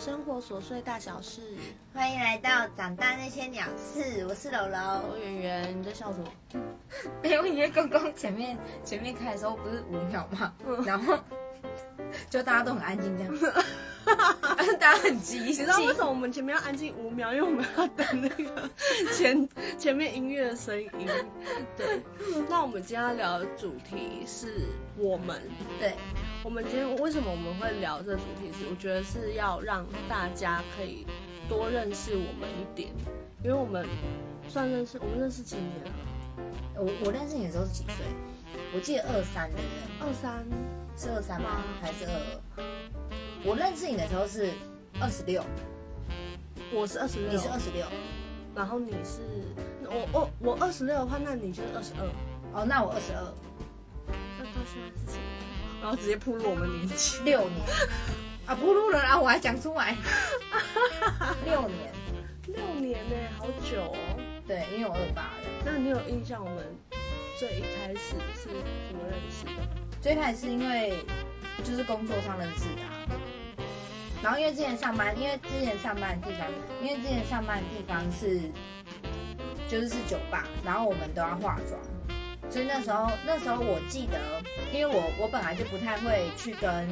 [0.00, 1.42] 生活琐碎大小事，
[1.92, 4.78] 欢迎来到长大那些鸟事，我是柔柔。
[5.10, 6.32] 我圆圆，你在笑什么？
[7.22, 10.54] 没有，因为刚刚前面前面开的时候不是五秒嘛，
[10.86, 11.18] 然后
[12.30, 13.54] 就大家都很安静这样，
[14.80, 15.38] 大家很急。
[15.40, 17.34] 你你知道为什么我们前面要安静五秒？
[17.34, 18.70] 因为我们要等那个
[19.12, 19.46] 前
[19.78, 20.90] 前面音乐的声音。
[21.76, 22.00] 对，
[22.48, 24.64] 那我们今天要聊的主题是
[24.96, 25.38] 我们。
[25.78, 25.94] 对，
[26.42, 28.66] 我们今天为什么我们会聊这主题是？
[28.70, 31.06] 我觉得是要让大家可以
[31.48, 32.88] 多认识我们一点，
[33.44, 33.86] 因为我们
[34.48, 35.92] 算认识，我们认识几年了？
[36.76, 38.06] 我我认识你的时候是几岁？
[38.74, 39.66] 我记得二三的人，
[40.00, 40.46] 二三
[40.96, 41.64] 是二三吗吗？
[41.82, 42.12] 还是二
[42.56, 42.64] 二？
[43.44, 44.50] 我认识你的时候是
[44.98, 45.44] 二十六，
[46.72, 47.84] 我是二十六，你是二十六。
[48.56, 49.20] 然后你是
[49.84, 52.08] 我我我二十六的话，那你就是二十二。
[52.52, 53.22] 哦，那我二十二，
[54.38, 55.49] 那到现在是什么？
[55.80, 57.18] 然后直接铺入我们年纪。
[57.24, 57.66] 六年
[58.46, 59.96] 啊，不录了啊，我还讲出来，
[61.44, 61.92] 六年。
[62.46, 63.96] 六年呢、好久哦。
[64.46, 65.48] 对，因为我二八的。
[65.64, 66.64] 那你有印象我们
[67.38, 68.48] 最一开始是
[68.88, 69.50] 怎么认识的？
[70.00, 71.04] 最开始是因为
[71.62, 72.90] 就是工作上认识的、啊，
[74.22, 76.48] 然后因为之前上班，因为之前上班的地方，
[76.82, 78.40] 因为之前上班的地方是
[79.68, 81.80] 就是是酒吧，然后我们都要化妆，
[82.48, 84.18] 所以那时候那时候我记得，
[84.72, 86.88] 因为我我本来就不太会去跟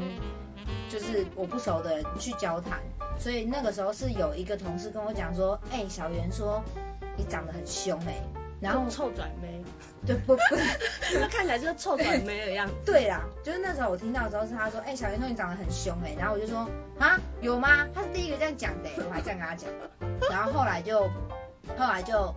[0.89, 2.81] 就是我不熟的人去交谈，
[3.19, 6.63] 所以那个时候是有一个同事跟我讲说，哎、小袁说
[7.17, 8.15] 你长得很凶哎、
[8.61, 9.63] 然后臭拽妹，
[10.07, 10.43] 对不不。
[11.21, 12.75] 那 看起来就是臭拽妹的样子。
[12.87, 17.87] 对啦，就是那时候我听到的时候是他说，哎、小袁说你长得很凶哎、然后我就说啊有吗？
[17.95, 19.69] 他是第一个这样讲的、欸，我还这样跟他讲，
[20.31, 21.01] 然后后来就
[21.77, 22.35] 后来就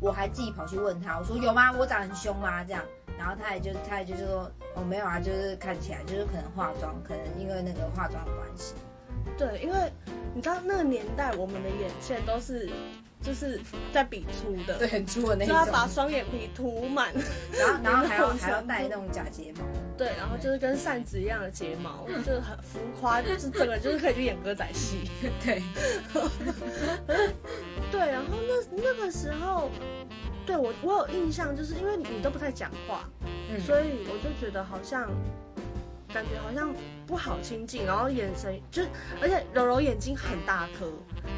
[0.00, 1.72] 我还自己跑去问他，我说有吗？
[1.72, 2.62] 我长很凶吗？
[2.64, 2.82] 这样，
[3.18, 8.74] 然后他也就他也就是说哦没有啊，就是看起来就是可能化妆，可能因为那个化妆的关系，
[9.38, 9.92] 对，因为
[10.34, 12.68] 你知道那个年代，我们的眼线都是
[13.26, 13.60] 就是
[13.92, 17.12] 在比粗的，对，，很粗的那种，要把双眼皮涂满，
[17.52, 19.64] 然后 然后还要还要戴那种假睫毛，
[19.98, 25.10] 对，然后就是跟扇子一样的睫毛，就是很浮夸，就是整个就是可以去演歌仔戏。
[25.44, 25.60] 对，
[27.90, 29.70] 对，然后那那个时候，
[30.46, 33.08] 对我我有印象，就是因为你都不太讲话，
[33.50, 35.10] 嗯，所以我就觉得好像
[36.14, 36.72] 感觉好像
[37.06, 38.88] 不好亲近，然后眼神就是，
[39.20, 40.92] 而且柔柔眼睛很大颗，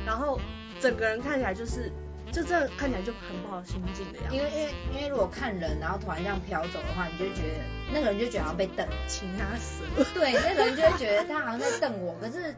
[0.05, 0.39] 然后
[0.81, 1.91] 整个人看起来就是，
[2.33, 4.37] 就这看起来就很不好心境的样子。
[4.37, 8.87] 因为因为因为如果看人，然后突然这样飘走的话，你就觉得那个人就觉得好像被瞪。
[9.07, 9.83] 请他死，
[10.15, 12.55] 对，那个人就会觉得他好像在瞪我， 可是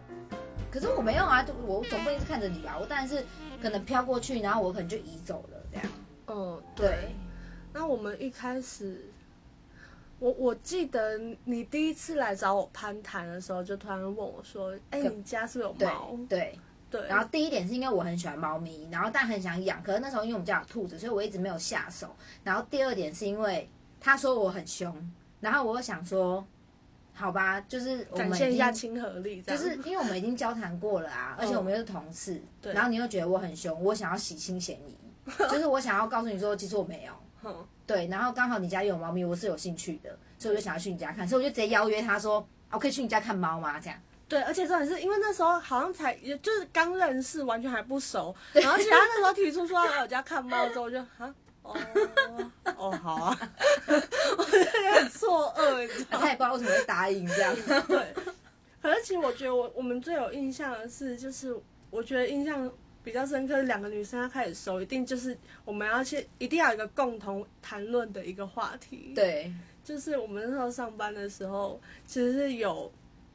[0.70, 3.24] 可是我没有啊，我总不能是看着你吧，我当然是
[3.60, 5.86] 可能飘过去，然后我可能就移走了这样。
[6.26, 7.14] 哦，对，
[7.72, 9.10] 那我们一开始，
[10.20, 16.58] 我我记得你第一次来找我攀谈的时候，就突然问我说：“哎、可你家是不是有对猫对，？”
[16.90, 22.14] 对，然后第一点是因为我很喜欢猫咪，然后但很想养，可是那时候因为我们家有兔子，所以我一直没有下手。
[22.42, 23.70] 然后第二点是因为
[24.00, 24.94] 他说我很凶，
[25.40, 26.44] 然后我又想说，
[27.14, 34.96] 好吧，就是我展现一下亲和力，就是因为我们已经交谈过了啊，而且我们又是同事，对然后你又觉得我很凶，我想要洗清嫌疑，
[35.50, 37.12] 就是我想要告诉你说，其实我没有。
[37.86, 43.80] 对，然后刚好你家有猫咪，我是有兴趣的，所以我就想要去你家看，所以我就直接邀约他说，啊我可以去你家看猫吗？
[43.80, 43.98] 这样。
[44.30, 48.34] 对，而且重点是因为那时候好像才也就是刚认识，完全还不熟。
[48.52, 51.76] 然后其他那时候提出说要来我家看猫之后，我就啊，哦
[52.76, 53.38] 哦好啊，
[54.38, 56.24] 我就有点错愕，你知道吗？
[56.24, 57.54] 他也不知道为什么会答应这样。
[57.88, 58.14] 对。
[58.80, 61.54] 可是其实我觉得我我们最有印象的是，就是
[61.90, 62.70] 我觉得印象
[63.02, 69.52] 比较深刻的两个女生要开始熟，一定就是我们要去一定要有一个共同谈论的一个话题。，对，
[69.84, 72.90] 就是我们那时候上班的时候，其实是有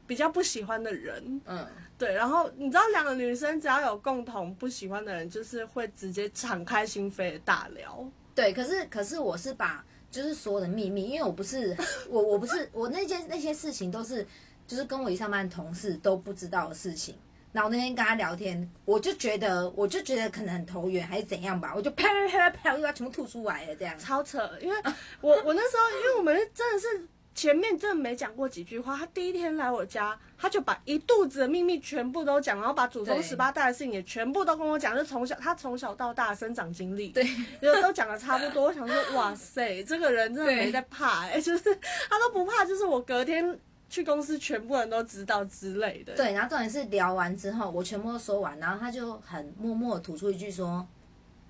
[0.06, 1.40] 比较不喜欢的人。
[1.46, 1.66] 嗯，
[1.98, 8.08] 对，然后你知道，两个女生只要有共同不喜欢的人，就是会直接敞开心扉的大聊。
[8.34, 8.52] 对。
[8.52, 11.76] 可是可是我是把就是所有的秘密，因为我不是
[12.08, 14.26] 我我不是我那件那些事情都是
[14.66, 17.14] 就是跟我一上班的同事都不知道的事情。
[17.52, 23.98] 然后那天跟他聊天，我就觉得我就觉得可能很投缘还是怎样吧，我就啪啪啪啪，我就把它全部吐出来了这样。
[23.98, 24.76] 超扯，因为
[25.22, 28.96] 我我那时候，因为我们真的是前面真的没讲过几句话。
[28.96, 37.22] 他第一天来我家，他就把一肚子的秘密全部都讲，然后把祖宗十八代的事情也全部都跟我讲，就从小他从小到大的生长经历，对，
[37.60, 38.64] 就都讲的差不多。
[38.64, 41.74] 我想说，哇塞，这个人真的没在怕哎、 就是
[42.08, 43.56] 他都不怕，就是我隔天
[43.90, 46.14] 去公司，全部人都知道之类的。
[46.14, 50.86] 对，然后重点是聊完之后，我全部都说完，然后他就很默默地吐出一句说：“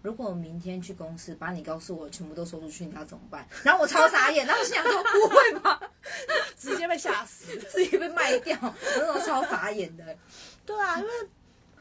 [0.07, 5.81] 如果我明天去公司把你告诉我全部都说出去，你要怎么办？”然后我超傻眼，然后我心想说：“不会吧，
[6.57, 7.59] 直接被吓死。
[7.59, 10.17] 自己被卖掉？”我那种超傻眼的。
[10.65, 11.11] 对啊，因为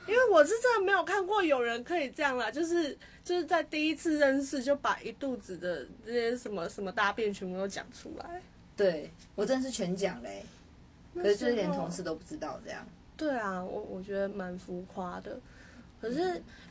[0.07, 8.42] 因为我是真的没有看过有人可以这样啦，就是就是在第一次认识就把一肚子的这些什么什么大便全部都讲出来。
[8.75, 10.44] 对我真的是全讲嘞、
[11.13, 12.83] 可是就是连同事都不知道这样。
[13.16, 15.39] 对啊，我我觉得蛮浮夸的。
[16.06, 16.19] 可是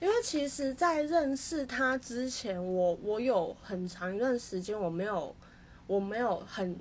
[0.01, 5.35] 因为其实，在认识他之前，我我有很长一段时间我没有
[5.89, 6.77] 我没有很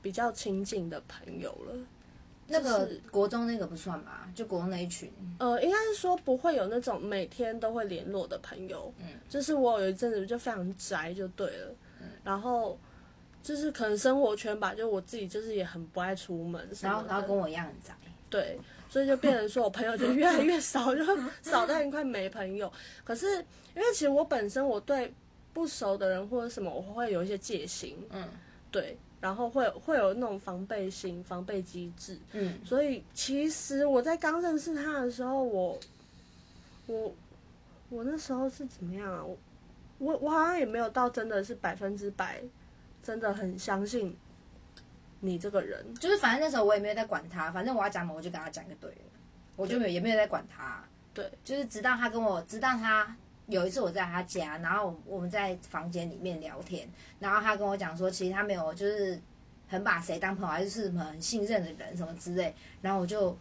[0.00, 1.74] 比较亲近的朋友了。
[2.46, 4.26] 那个就是国中那个不算吧？
[4.34, 8.90] 就国中那一群，呃，应该是说不会有那种每天都会联络的朋友。
[8.98, 11.74] 嗯，就是我有一阵子就非常宅，就对了。
[12.24, 12.78] 然后
[13.42, 16.66] 就是可能生活圈吧，就我自己就是也很不爱出门。
[16.80, 17.94] 然后然后跟我一样很宅。
[18.30, 18.58] 对，
[18.92, 21.02] 所以就 变成说我朋友就越来越少，就
[21.42, 22.70] 少到快没朋友。
[23.02, 23.36] 可是
[23.74, 25.10] 因为其实我本身我对
[25.54, 28.28] 不熟的人或者什么，我会有一些戒心，嗯
[28.70, 32.18] 对，然后会会有那种防备心、防备机制。
[32.32, 35.80] 嗯，所以其实我在刚认识他的时候，我
[36.86, 37.14] 我
[37.88, 39.24] 我那时候是怎么样啊？
[39.24, 39.38] 我
[39.98, 42.42] 我我好像也没有到真的是百分之百，
[43.02, 44.14] 真的很相信
[45.24, 45.82] 你这个人。
[45.94, 48.96] 就是反正那时候我也没有在管他，反正我要讲什么我就跟他讲就对了，
[49.56, 50.84] 我就没有也没有在管他。
[51.14, 53.16] 对，就是直到他跟我，直到他
[53.46, 56.88] 有一次我在他家，然后我们在房间里面聊天，
[57.18, 59.20] 然后他跟我讲说，其实他没有就是
[59.68, 63.36] 很把谁当朋友，还是什么很信任的人什么之类，然后我就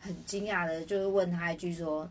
[0.00, 2.08] 很惊讶的，就是问他一句说，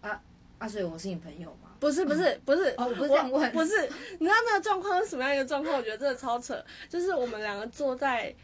[0.00, 0.20] 啊
[0.58, 1.63] 啊，所以我是你朋友吗？
[1.84, 3.82] 不是不是不是，哦我不是这样问不是，
[4.18, 5.76] 你知道那个状况是什么样一个状况？
[5.76, 8.34] 我觉得真的超扯，就是我们两个坐在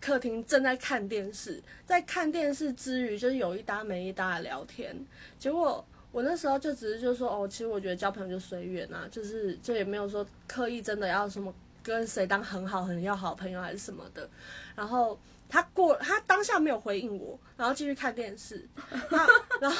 [0.00, 4.96] 客厅正在看电视，在看电视之余，就是有一搭没一搭的聊天。
[5.38, 14.26] 结果我那时候就只是就说，哦，其实我觉得交朋友就随缘啊，就是就也没有说刻意真的要什么跟谁当很好很要好朋友还是什么的。
[14.74, 18.66] 然后他过，他当下没有回应我，然后继续看电视。
[19.10, 19.28] 他
[19.60, 19.76] 然后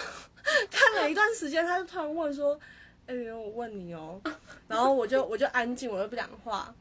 [0.70, 2.58] 看了一段时间，他就突然问说
[3.06, 4.20] ：“哎、呦，我问你哦。
[4.68, 6.74] ”然后我就我就安静，我就不讲话。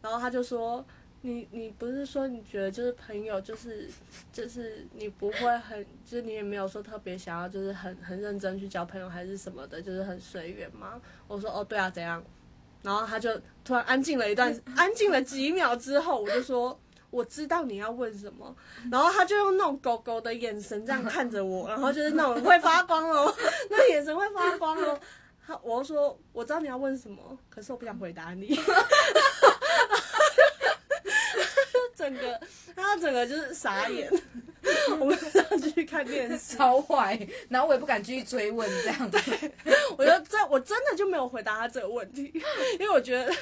[0.00, 0.84] 然后他就说
[1.22, 3.88] ：“你你不是说你觉得就是朋友就是
[4.32, 12.22] 就是你不会很就是你也没有说特别想要就是很很认真去交朋友还是什么的，就是很随缘吗？”我说：“哦，对啊，怎样？”
[12.82, 13.30] 然后他就
[13.64, 16.78] 突然安静了一段， 安静了几秒之后，我就说。
[17.10, 18.52] 我知道你要问什么，
[18.90, 23.32] 然后他就用那种狗狗的眼神这样看着我，然后就是那种会发光哦，
[23.70, 24.98] 那眼神会发光哦。
[25.46, 28.58] 他我就说我知道你要问什么，可是我不想回答你。
[31.96, 32.38] 整个
[32.76, 34.10] 他整个就是傻眼，
[35.00, 37.18] 我们上去看电视，超坏，
[37.48, 39.18] 然后我也不敢继续追问这样子。
[39.96, 42.30] 我就真我真的就没有回答他这个问题，
[42.78, 43.32] 因为我觉得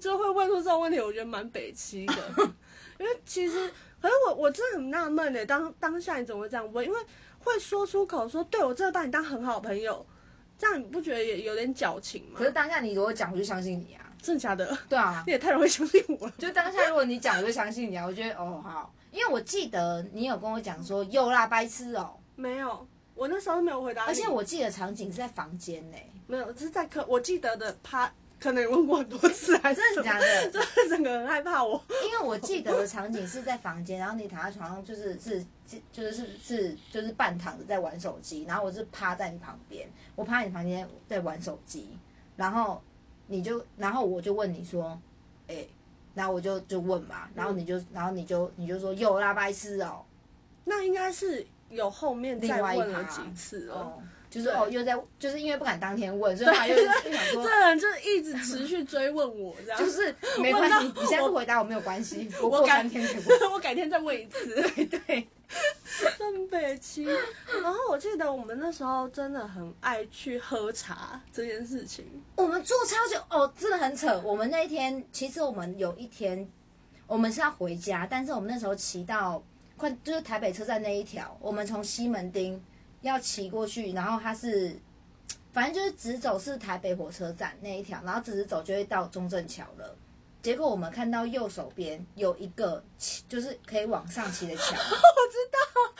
[0.00, 2.14] 就会问出这种问题，我觉得蛮北七的。
[3.00, 3.68] 因为其实，
[4.00, 6.86] 可是我我真的很纳闷的，当当下你怎么会这样问？
[6.86, 7.00] 因为
[7.40, 10.06] 会说出口说，对我真的把你当很好朋友，
[10.64, 12.44] 这样你不觉得也有点矫情吗可？
[12.46, 14.00] 是当下你如果讲，我就相信你啊。
[14.22, 14.78] 真的假的？
[14.88, 16.32] 对啊，你也太容易相信我了。
[16.38, 18.06] 就当下如果你讲，我就相信你啊。
[18.06, 24.08] 我觉得哦好，因为我记得你有跟我讲说又啦，白痴哦、没有，我那时候没有回答你。
[24.08, 28.10] 而且我记得场景是在房间呢、没有，是在客，我记得的他
[28.44, 30.48] 可能有问过很多次，还是真的假的？
[30.52, 31.82] 就是整个很害怕我。
[32.04, 41.88] 因为我记得的场景是在房间，然后你躺在床上，就是是是就是是是就是半躺着在玩手机，然后我是趴在你旁边，我趴在你旁边在玩手机，
[42.36, 42.82] 然后
[43.28, 45.00] 你就然后我就问你说，
[45.48, 45.66] 哎、
[46.14, 50.04] 然后我就就问嘛，然后你就然后你就你就说有啦，白痴哦、
[50.64, 53.74] 那应该是有后面再另外一问了趴几次了。
[53.74, 54.02] 哦，
[54.34, 57.50] 就是哦又在就是因为不敢当天问，所以他又就想说这。
[57.64, 63.02] 人就是一直持续追问我，这样就是没关系，你现在不回答我没有关系，我过三天。
[63.50, 64.54] 我改天再问一次。
[64.86, 65.26] 对，
[66.18, 67.04] 真北七。
[67.04, 72.04] 然后我记得我们那时候真的很爱去喝茶这件事情。
[72.36, 74.20] 我们坐超久哦，真的很扯。
[74.22, 76.46] 我们那一天，其实我们有一天，
[77.06, 79.42] 我们是要回家，但是我们那时候骑到
[79.76, 82.62] 快就是台北车站那一条，我们从西门町
[83.04, 84.76] 要骑过去，然后它是
[85.52, 89.96] 反正就是直走是台北火车站那一条，然后直走就会到中正桥了。
[90.42, 92.82] 结果我们看到右手边有一个，
[93.28, 95.94] 就是可以往上骑的桥， 我知道，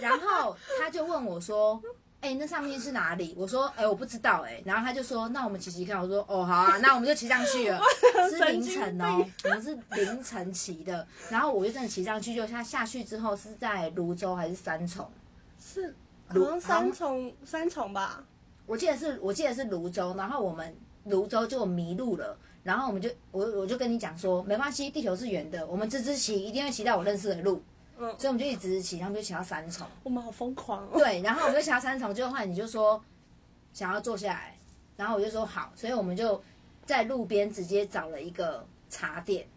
[0.00, 1.82] 然后他就问我说
[2.20, 7.80] ：“哎、那上面是哪里？”我说：“哎、我不知道。”哎，然后他就说：“那我们骑骑看。”我说：“哦，好啊，那我们就骑上去了。
[8.30, 11.04] 是凌晨哦，我们是凌晨骑的。
[11.28, 15.10] 然后我就真的骑上去，就他下去之后是在泸州还是三重？
[15.60, 15.92] 是
[16.28, 18.24] 好泸像三重三重吧？
[18.66, 20.14] 我记得是，我记得是泸州。
[20.16, 22.38] 然后我们泸州就迷路了。
[22.62, 27.62] 然后我们就我我就跟你讲说，没关系，地球是圆的，我们这只骑一定会骑到我认识的路。
[27.96, 29.86] 嗯，所以我们就一直骑，然后就骑到三重。
[30.02, 30.98] 我们好疯狂哦。
[30.98, 33.02] 对，然后我们就骑到三重，就后来你就说
[33.72, 34.56] 想要坐下来，
[34.96, 36.40] 然后我就说好，所以我们就
[36.84, 39.48] 在路边直接找了一个茶店，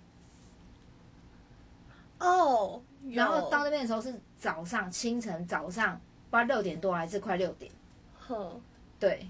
[2.20, 6.00] 哦，然后到那边的时候是早上清晨早上，
[6.32, 7.72] 不知道六点多还是快六点。
[8.18, 8.60] 呵，
[9.00, 9.28] 对，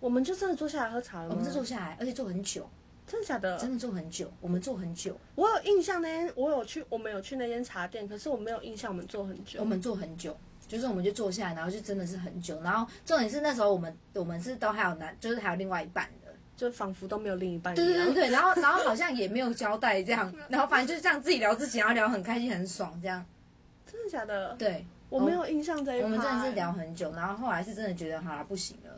[0.00, 1.32] 我们就真的坐下来喝茶了吗？
[1.32, 2.66] 我们是坐下来，而且坐很久，
[3.06, 3.58] 真的假的？
[3.58, 9.60] 真的坐很久，我们坐很久，我有印象那天，我有去，我们有去那间茶店，可是我没有印象我们坐很久。
[9.60, 10.34] 我们坐很久。
[10.66, 17.86] 就是我们就坐下来，然后就真的是很久，然后重点是那时候我们我们是都还有男，就是还有另外一半的，就仿佛都没有另一半一样。
[17.86, 23.24] 对对对对，然后然后好像也没有交代这样， 然后反正就是这样自己聊自己，然后聊很开心很爽这样。
[23.86, 24.54] 真的假的？
[24.54, 26.04] 对，我没有印象这一趴。
[26.06, 28.90] 我们真的是聊很久，然后后来是真的觉得好了不行了。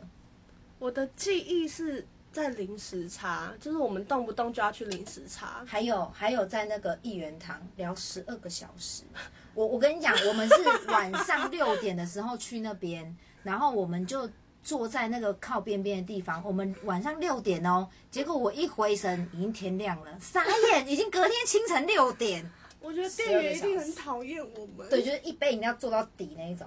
[0.79, 5.63] 我的记忆是在零时差，就是我们动不动就要去零时差。
[5.63, 9.03] 还有还有在那个一元堂聊十二个小时，
[9.53, 10.55] 我我跟你讲，我们是
[10.87, 14.27] 晚上六点的时候去那边，然后我们就
[14.63, 22.43] 坐在那个靠边边的地方，我们晚上六点哦，结果我一回神已经天亮了，傻眼，已经隔天清晨六点。
[22.87, 24.87] 我觉得店员一定很讨厌我们。
[24.89, 26.65] 对，就是一杯饮料做到底那一种。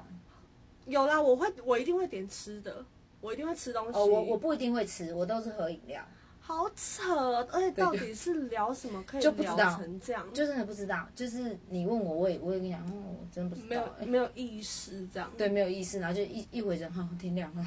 [0.84, 2.84] 有啦，我会，我一定会点吃的，
[3.22, 3.98] 我一定会吃东西。
[3.98, 6.02] 哦，我我不一定会吃，我都是喝饮料。
[6.42, 10.26] 好扯，而且到底是聊什么可以聊成这样？
[10.34, 14.06] 就真的不知道，就是你问我，我也我也跟你讲，嗯，我真的不知没有道、欸。
[14.06, 15.30] 没有意识这样。
[15.38, 17.66] 对，没有意思，然后就一一回神，哈，天亮了。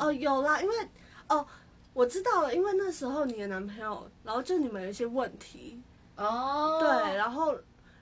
[0.00, 0.74] 哦，有啦，因为
[1.28, 1.46] 哦，
[1.92, 5.82] 我知道了，因为那时候你的男朋友，然后就你们有一些问题，
[6.16, 7.54] 哦，对，然后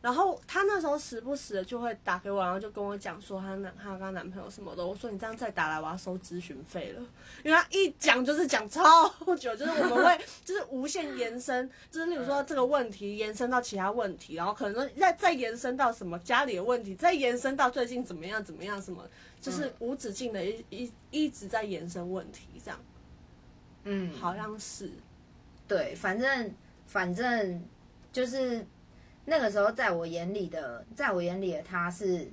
[0.03, 7.01] 然后她那时候时不时的就会打给我，然后就跟我讲说她男她跟她男朋友什么的，我说你这样再打来，我要收咨询费了，
[7.45, 19.03] 因为她一讲就是讲超久，就是我们会就是无限延伸，就是例如说这个问题延伸到其他问题，然后可能说再再延伸到什么家里的问题，再延伸到最近怎么样怎么样什么，
[19.41, 22.81] 就是无止境的一一一直在延伸问题这样。
[23.85, 24.91] 嗯，好像是，
[25.67, 26.55] 对，反正
[26.87, 27.63] 反正
[28.13, 28.65] 就是
[29.25, 32.29] 那个时候，在我眼里的，在我眼里的他是，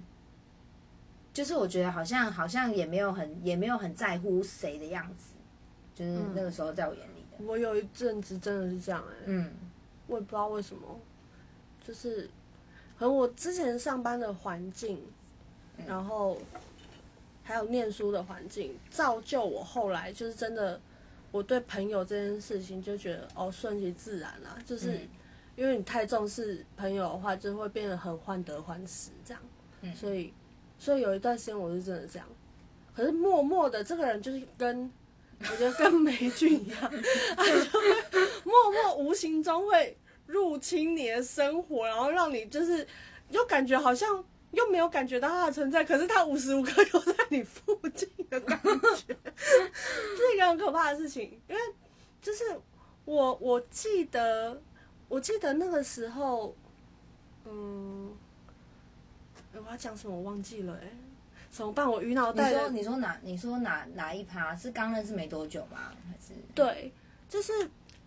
[1.31, 5.33] 就是我觉得好像好像也没有很也没有很在乎谁的样子，
[5.93, 9.51] 就是那个时候在我眼里的，我有一阵子真的是这样哎、嗯
[10.07, 10.99] 我也不知道为什么，
[11.85, 12.27] 就是
[12.97, 14.99] 和我之前上班的环境，
[15.85, 16.35] 然后
[17.43, 20.81] 还有念书的环境，造就我后来就是真的，
[21.29, 25.09] 我对朋友这件事情就觉得哦顺其自然啦，就是嗯
[25.59, 29.43] 因为你太重视朋友的话，就会变得很患得患失这样，
[29.81, 30.33] 嗯所以
[30.77, 32.27] 所以有一段时间我是真的这样，
[32.95, 34.91] 可是默默的这个人就是跟。
[35.41, 39.97] 我觉得跟霉菌一样，他就会默默无形中会
[40.27, 42.85] 入侵你的生活，然后让你就是
[43.29, 48.59] 又感觉好像又没有感觉到他的存在，可是他无时无刻又在你附近的感
[49.07, 49.15] 觉，
[49.71, 51.39] 是一个很可怕的事情。
[51.47, 51.61] 因为
[52.21, 52.43] 就是
[53.05, 54.61] 我我记得
[55.09, 56.55] 我记得那个时候，
[57.45, 58.15] 嗯，
[59.53, 60.89] 诶我要讲什么我忘记了哎、
[61.49, 61.91] 怎么办？
[61.91, 65.91] 我鱼脑你袋你说你说哪你说哪哪一趴是刚认识没多久吗？
[66.07, 66.93] 还是对，
[67.27, 67.51] 就是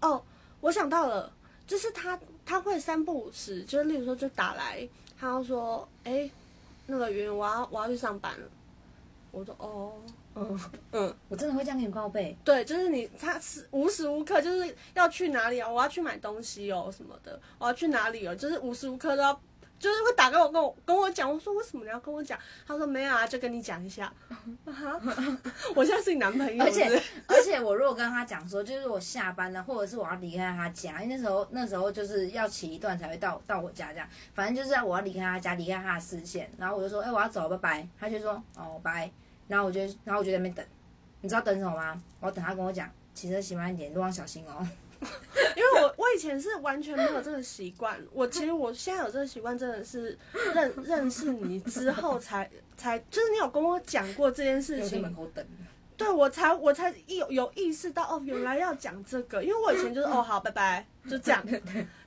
[0.00, 0.24] 哦，
[0.60, 1.32] 我想到了，
[1.66, 6.30] 就是他他会三不五时，就是例如说就打来，他要说，哎、
[6.86, 8.46] 那个圆圆，我要我要去上班了。
[9.32, 9.92] 我说哦，
[10.34, 10.60] 嗯
[10.92, 12.36] 嗯，我真的会这样跟你报备？
[12.44, 19.40] 对，就是你他是无时无刻就是要去哪里哦，我要去买东西哦什么的，我要去哪里哦，就是无时无刻都要。
[19.78, 22.38] 就是会打给我跟我跟我讲，我说为什么你要跟我讲？
[22.64, 24.04] 他说没有啊，就跟你讲一下。
[24.64, 25.02] 啊
[25.74, 37.88] 我现在是你男朋友，而且而且我如果跟他讲说，就是我下班了，或者是我要离开他家，因为那时候那时候就是要骑一段才会到到我家这样，反正就是我要离开他家，离开他的视线，然后我就说，哎、我要走，拜拜。
[37.98, 39.10] 他就说，哦，拜。
[39.48, 40.64] 然后我就然后我就在那边等，
[41.20, 42.02] 你知道等什么吗？
[42.20, 44.66] 我要等他跟我讲，骑车骑慢一点，路上小心哦。
[45.56, 50.16] 因为我我以前是完全没有这个习惯，我其实我现在有这个习惯，真的是
[50.54, 55.44] 认认识你之后才 才，就是你有跟我讲过这件事情在门情，口等。
[55.94, 61.44] 对我才我才有有意识到哦，原来要讲这个，因为我以前就是哦 好，拜拜，就这样，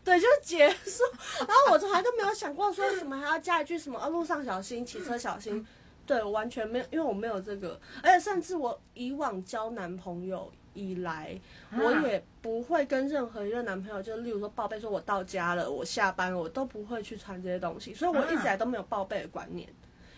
[0.03, 1.03] 对，就结束。
[1.39, 5.65] 然后我从来都没有想过说什么还要加一句什么哦，路上小心，骑车小心。
[6.05, 11.39] 对我完全没有，因为我没有这个，而且甚至我以往交男朋友以来，
[11.71, 19.67] 我也不会跟任何一个男朋友，就例如说报备说我到家了，我下班了，我都不会去穿这些东西，所以我一直以来都没有报备的观念。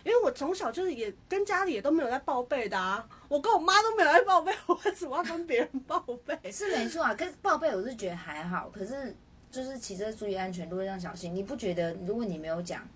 [0.04, 6.38] 因为我从小就是也跟家里也都没有在报备的啊，我跟我妈都没有在报备， 我为什么要跟别人报备？
[6.50, 9.14] 是没错啊，跟报备我是觉得还好，可是
[9.50, 11.34] 就是骑车注意安全，路上小心。
[11.34, 12.88] 你不觉得如果你没有讲，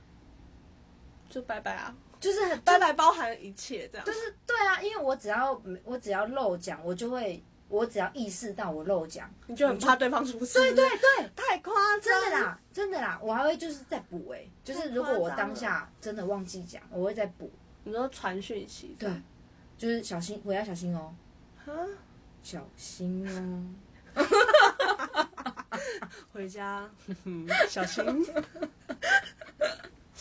[1.28, 4.06] 就拜拜啊，就是很拜拜包含一切这样。
[4.06, 10.58] 就是对啊，因为我只要我只要漏讲，我就会我只要意识到我漏讲，你就很怕对方出事。
[10.58, 17.50] 对对对，太夸张，真的啦，真的啦，我还会就是再补哎、就是如果我当下真的忘记讲，我会再补。
[17.84, 19.10] 你说传讯息，对，
[19.76, 21.12] 就是小心，我要小心哦，
[21.66, 21.72] 啊，
[22.42, 23.66] 小心哦。
[26.32, 26.88] 回家
[27.68, 28.04] 小心。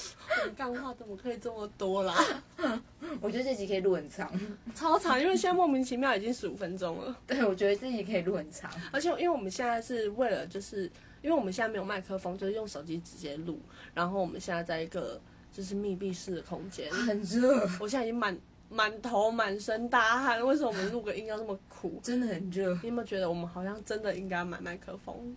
[0.55, 2.15] 干话怎么可以这么多啦？
[3.19, 4.31] 我觉得这集可以录很长，
[4.73, 7.15] 超长，因为现在莫名其妙已经十五分钟了。
[7.27, 8.71] 对我觉得这集可以录很长。
[8.91, 10.83] 而且因为我们现在是为了，就是
[11.21, 13.59] 因为我们现在没有麦克风，就是用手机直接录。
[13.93, 15.19] 然后我们现在在一个
[15.51, 18.37] 就是密闭式的空间，很热，我现在已经满
[18.69, 20.45] 满头满身大汗了。
[20.45, 21.99] 为什么我们录个音要这么苦？
[22.01, 22.73] 真的很热。
[22.81, 25.35] 你有没有觉得我们好像真的应该买麦克风？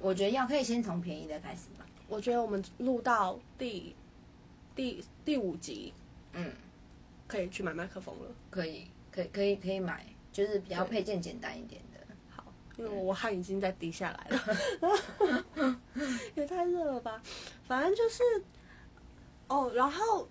[0.00, 1.86] 我觉得要可以先从便宜的开始吧。
[2.08, 3.94] 我觉得我们录到第
[4.74, 5.92] 第第五集
[6.32, 6.52] 嗯，
[7.26, 8.26] 可以去买麦克风了。
[8.50, 12.00] 可以，可以，可以，可以买，就是比较配件简单一点的。
[12.28, 12.44] 好，
[12.76, 15.78] 因为我汗已经在滴下来了，
[16.34, 17.22] 也太热了吧。
[17.66, 18.22] 反正就是，
[19.48, 20.28] 哦，然后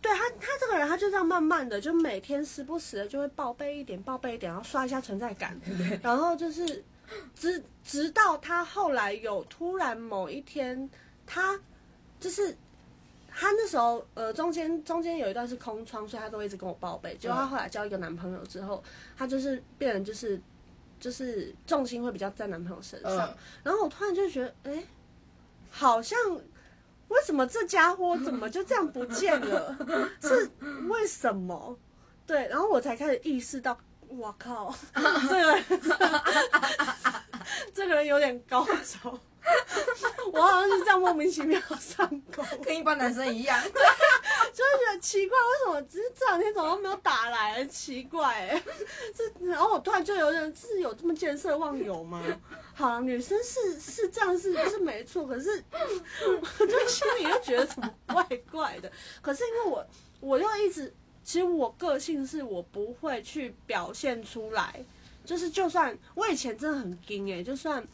[0.00, 5.58] 对他，他这个人他就这样慢慢的，就每天时不时的就会报备一点，报备一点，然后刷一下存在感，
[6.02, 6.82] 然后就是
[7.34, 10.88] 直直到他后来有突然某一天，
[11.26, 11.58] 他
[12.20, 12.56] 就是。
[13.34, 17.16] 他那时候，呃，中间中间有一段是空窗，所以他都一直跟我报备。
[17.16, 18.84] 结果他后来交一个男朋友之后，
[19.16, 20.38] 他就是变成就是
[21.00, 23.26] 就是重心会比较在男朋友身上。
[23.26, 24.84] 嗯然后我突然就觉得，哎、
[25.70, 26.18] 好像
[27.08, 29.78] 为什么这家伙怎么就这样不见了？
[30.20, 30.50] 是
[30.90, 31.74] 为什么？
[32.26, 33.74] 对，然后我才开始意识到，
[34.08, 35.64] 我靠， 这个人
[37.72, 39.18] 这个人有点高招。
[40.32, 43.60] 我好像是这样莫名其妙上钩，跟一般男生一样。
[44.52, 47.64] 就会觉得奇怪，为什么只是这两天怎么都没有打来？
[47.66, 48.62] 奇怪、欸，
[49.16, 52.22] 这然后我突然就有点是有这么见色忘友吗？
[52.74, 55.62] 好了，女生是是这样是是没错，可是
[56.60, 58.90] 我就心里又觉得怎么怪怪的。
[59.20, 59.86] 可是因为我
[60.20, 64.84] 我又一直，其实我个性是我不会去表现出来，
[65.24, 67.86] 就是就算我以前真的很硬哎、就算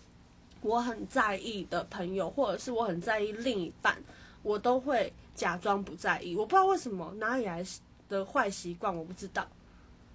[0.60, 3.96] 我很在意的朋友，或者是我很在意另一半，
[4.42, 6.34] 我都会假装不在意。
[6.36, 7.64] 我不知道为什么哪里来
[8.08, 9.46] 的坏习惯，我不知道。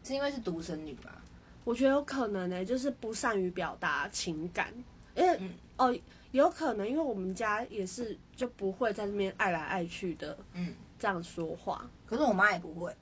[0.03, 1.21] 是因为是独生女吧？
[1.63, 4.73] 我觉得有可能呢、就是不善于表达情感，
[5.15, 5.97] 因为、嗯哦，
[6.31, 12.93] 有可能因为我们家也是就不会在那边爱来爱去的嗯，这样说话，可是我妈也不会。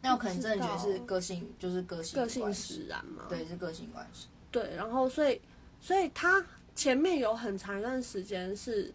[0.00, 3.24] 那我可能真的觉得是个性，就是个性个性使然嘛。
[3.28, 4.28] 对，是个性关系。
[4.52, 5.40] 对，然后所以
[5.82, 6.42] 所以他
[6.74, 8.94] 前面有很长一段时间是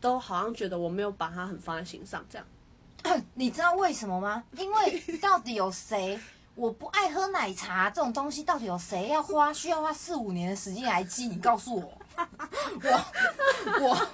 [0.00, 2.46] 都好像觉得我没有把他很放在心上，这样。
[3.34, 4.42] 你知道为什么吗？
[4.52, 6.18] 因为到底有谁
[6.54, 11.26] 我不爱喝奶茶这种东西，到底有谁要花需要花四五年的时间来记？
[11.26, 11.92] 你告诉我，
[12.82, 13.04] 我
[13.80, 14.08] 我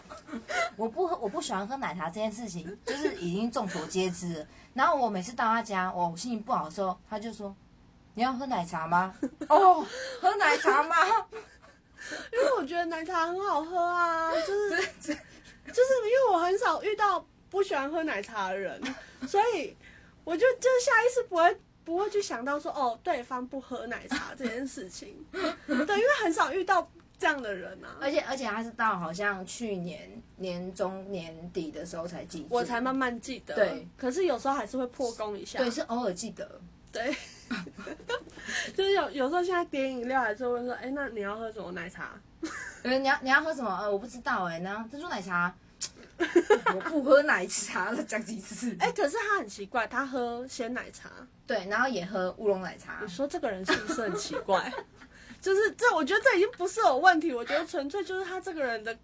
[0.76, 4.44] 我不喝我不喜欢喝奶茶这件事情，就是已经众所皆知。
[4.74, 7.54] 然后我每次到他家，我心情不好的时候，他就说
[8.14, 9.14] ：“你要喝奶茶吗？”
[9.48, 9.86] 哦，
[10.20, 10.96] 喝奶茶吗？
[12.32, 18.80] 因为我觉得奶茶很好喝啊，就是就是因为我很少遇到不喜欢喝奶茶的人，
[19.26, 19.76] 所以
[20.24, 36.60] 我就就下意识不会不会去想到说哦对方不喝奶茶这件事情， 对，因为很少遇到这样的人啊，而且而且他是到好像去年年中年底的时候才记，我才慢慢记得，对，可是有时候还是会破功一下，对，是偶尔记得。
[36.90, 37.14] 对，
[38.76, 42.10] 就是有有时候现在点饮料还是会问说，哎、那你要喝什么奶茶？
[42.82, 43.70] 呃，你要你要喝什么？
[43.78, 45.54] 呃，我不知道哎、然后珍珠奶茶，
[46.74, 48.76] 我不喝奶茶了，讲几次？
[48.80, 51.10] 哎、可是他很奇怪，他喝鲜奶茶，
[51.46, 53.08] 对，然后也喝乌龙奶茶你。
[53.08, 54.72] 说这个人是不是很奇怪？
[55.40, 58.96] 就是这，我觉得这已经不是有问题，我觉得纯粹就是他这个人的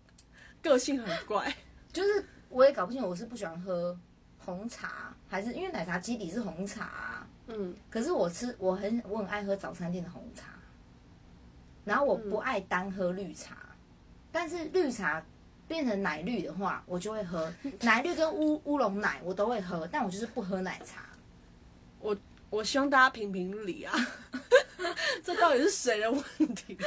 [0.62, 1.52] 个性很怪。
[1.92, 3.98] 就是我也搞不清楚，我是不喜欢喝
[4.38, 10.44] 红茶，还是因为奶茶基底是红茶啊、嗯，可是我吃我很我很爱喝早餐店的红茶，
[11.84, 13.56] 然后我不爱单喝绿茶，
[14.30, 15.22] 但是绿茶
[15.66, 17.52] 变成奶绿的话，我就会喝。
[17.80, 21.02] 奶绿跟乌乌龙奶我都会喝，但我就是不喝奶茶。
[22.00, 22.16] 我
[22.50, 23.94] 我希望大家评评理啊，
[25.24, 26.86] 这到底是谁的问题啊？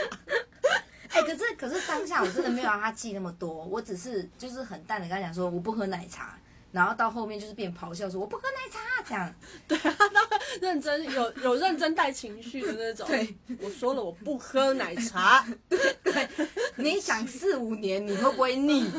[1.13, 6.39] 哎、可是可是当下我真的没有让他记那么多，我只是就是很淡的跟他讲说我不喝奶茶，
[6.71, 9.35] 然后到后面就是变咆哮说我不喝奶茶这样。
[9.67, 13.07] 对啊，他认真有有认真带情绪的那种。
[13.07, 15.45] 对，我说了我不喝奶茶，
[16.77, 18.89] 你想四五年你会不会腻？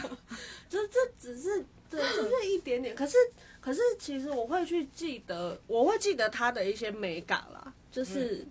[0.68, 2.94] 就这只是对，就是一点点点。
[2.96, 3.16] 可是
[3.60, 8.44] 可是其实我会去记得，我会记得他的一些美感啦，就是、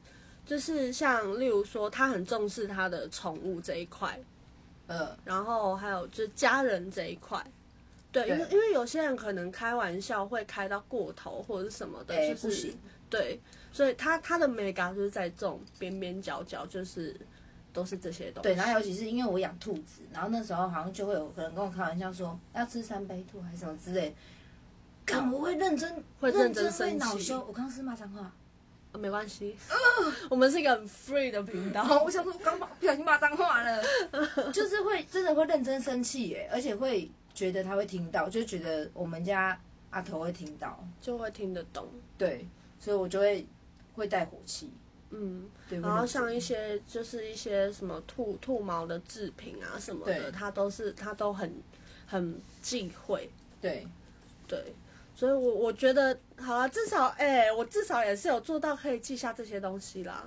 [0.45, 4.17] 就是像例如说，他很重视他的宠物这一块，
[4.87, 7.43] 呃，然后还有就是家人这一块。
[8.11, 12.77] 对，因为因为有些人可能开玩笑会开到过头或者是什么的，就是哎不行。
[13.09, 13.39] 对，
[13.71, 17.15] 所以他他的美感就是在这种边边角角，就是
[17.73, 18.43] 都是这些东西。
[18.43, 24.15] 对，然后尤其是因为我养兔子，然后那时候好像就会有可能跟我开玩笑说要吃三杯兔还是什么之类，
[25.05, 27.37] 看我会认真，会认真会恼羞。
[27.39, 28.31] 我刚刚是骂脏话，
[28.93, 29.57] 呃没关系，
[30.29, 31.81] 我们是一个很 free 的频道。
[31.83, 33.83] 哦， 我想说我刚骂不小心骂脏话了，
[34.53, 41.87] 就是会真的会认真生气耶，而且会觉得他会听到，就觉得我们家阿头会听到，就会听得懂。
[42.17, 42.47] 对，
[42.79, 43.45] 所以我就会
[43.93, 44.71] 会带火气，
[45.09, 51.53] 嗯，对，然后像一些就是一些什么兔兔毛的制品啊什么的，对他都是他都很
[52.05, 53.29] 很忌讳。
[53.59, 53.87] 对
[54.47, 54.73] 对，
[55.15, 60.25] 所以我我觉得好啊，至少哎、我至少也是有做到可以记下这些东西啦。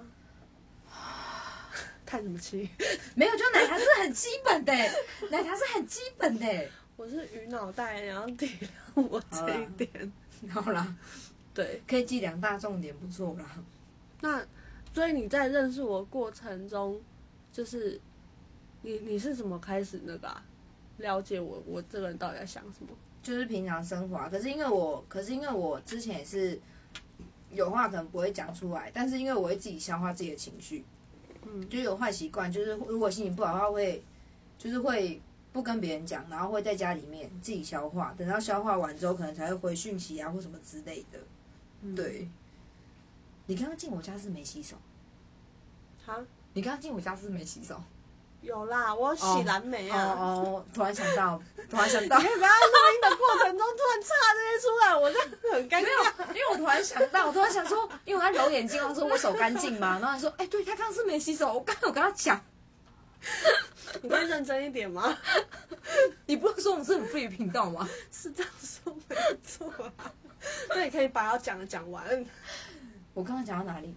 [2.06, 2.68] 叹什么气？
[3.14, 4.72] 没有，就奶茶是很基本的，
[5.32, 6.46] 奶茶是很基本的。
[6.96, 8.46] 我是鱼脑袋，你要体
[8.94, 10.12] 谅我这一点。
[10.48, 10.96] 好啦，
[11.52, 13.44] 对，可以记两大重点，不错啦。
[14.20, 14.44] 那
[14.92, 17.00] 所以你在认识我的过程中，
[17.52, 18.00] 就是
[18.82, 20.44] 你你是怎么开始那个、啊、
[20.98, 22.90] 了解我我这个人到底在想什么？
[23.22, 26.60] 就是平常生活啊，可是因为我，可是因为我之前也是
[27.50, 30.84] 有话可能不会讲出来，但是因为我会自己消化自己的情绪，
[31.44, 34.00] 嗯就有坏习惯，就是如果心情不好的话会，
[34.58, 35.20] 就是会
[35.54, 41.18] 不跟别人讲，然后会在家里面自己消化，等到消化完之后，可能才会回讯息啊或什么之类的。
[41.80, 42.28] 嗯，对，
[43.46, 44.74] 你刚刚进我家是没洗手，
[46.04, 46.20] 好，
[46.54, 47.80] 你刚刚进我家是没洗手。
[48.42, 50.14] 有啦，我洗蓝莓哦啊。
[50.18, 51.40] 哦，突然想到，
[51.70, 52.24] 突然想到你。
[52.24, 56.28] 可以不要在录音的过程中突然插这些出来，我这样很尴没尬。
[56.28, 59.98] 有，因为我突然想到，我突然想说，因为我在揉眼睛，我说我手干净嘛？
[60.00, 61.54] 然后他说，哎、对他刚刚是没洗手。
[61.54, 62.38] 我刚刚有跟他讲，
[64.02, 65.16] 你可以认真一点吗？
[66.26, 67.88] 你不是说我们是很 free 频道吗？
[68.10, 70.12] 是这样说没错啊。
[70.68, 72.24] 那你可以把要讲的讲完。
[73.14, 73.94] 我刚刚讲到哪里？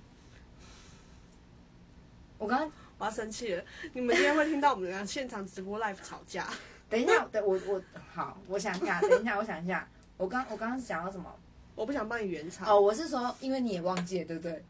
[2.37, 3.63] 我刚刚我要生气了，
[3.93, 6.47] 你们今天会听到我们俩现场直播 live 吵架。
[6.89, 7.81] 等一下，等我我
[8.13, 9.87] 好，我想一下，等一下，我想一下，
[10.17, 11.33] 我刚我刚刚是讲到什么？
[11.75, 12.67] 我不想帮你圆场。
[12.69, 14.63] 哦，我是说，因为你也忘记了，对不对？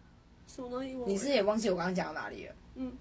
[0.48, 0.94] 什么东西？
[1.06, 2.56] 你是也忘记我刚刚讲到哪里了？
[2.76, 2.92] 嗯，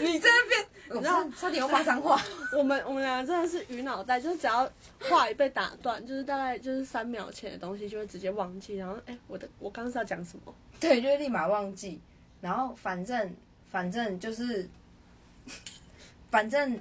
[0.00, 2.20] 你在那边，你知道差差点又骂脏话。
[2.56, 4.68] 我们我们两个真的是鱼脑袋，就是只要
[5.00, 10.54] 话一被打断，就是大概就是三秒前的东西就会直接忘记，然后哎、我的我刚刚是要讲什么？
[10.80, 12.00] 对，就会立马忘记。
[12.40, 13.34] 然后反正
[13.70, 14.68] 反正就是，
[16.30, 16.78] 反正，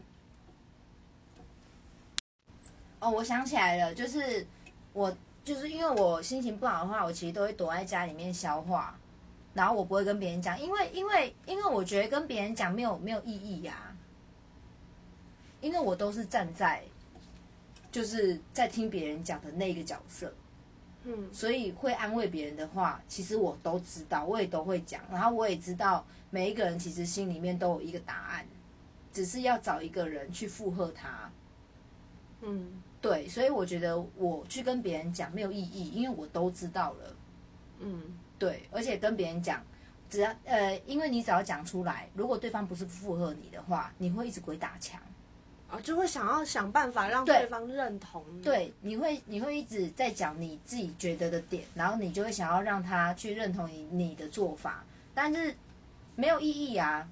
[3.00, 4.46] 哦，我想起来了，就是
[4.92, 9.00] 我就是因为我心情不好的话，我其实都会躲在家里面消化，
[9.54, 13.96] 然后我不会跟别人讲，因为因为因为我觉得跟别人讲没有没有意义呀、
[15.62, 16.84] 因为我都是站在
[17.92, 20.34] 就是在听别人讲的那个角色。
[21.06, 28.48] 嗯所以会安慰别人的话，其实我都知道，我也都会讲，然后我也知道每一个人其实心里面都有一个答案，
[29.12, 31.30] 只是要找一个人去附和他。
[32.42, 37.16] 嗯对，所以我觉得我去跟别人讲没有意义，因为我都知道了。
[37.82, 38.02] 嗯
[38.44, 39.64] 对，而且跟别人讲，
[40.10, 45.00] 只要呃，因为你只要讲出来，如果对方不是附和你的话，你会一直鬼打墙。
[45.70, 48.42] 啊，就会想要想办法让对对方认同你。
[48.42, 55.56] 对，你会你会一直在讲你自己觉得的点，然后你就会想要让他去认同你你的做法，但是
[56.18, 57.10] 没有意义啊。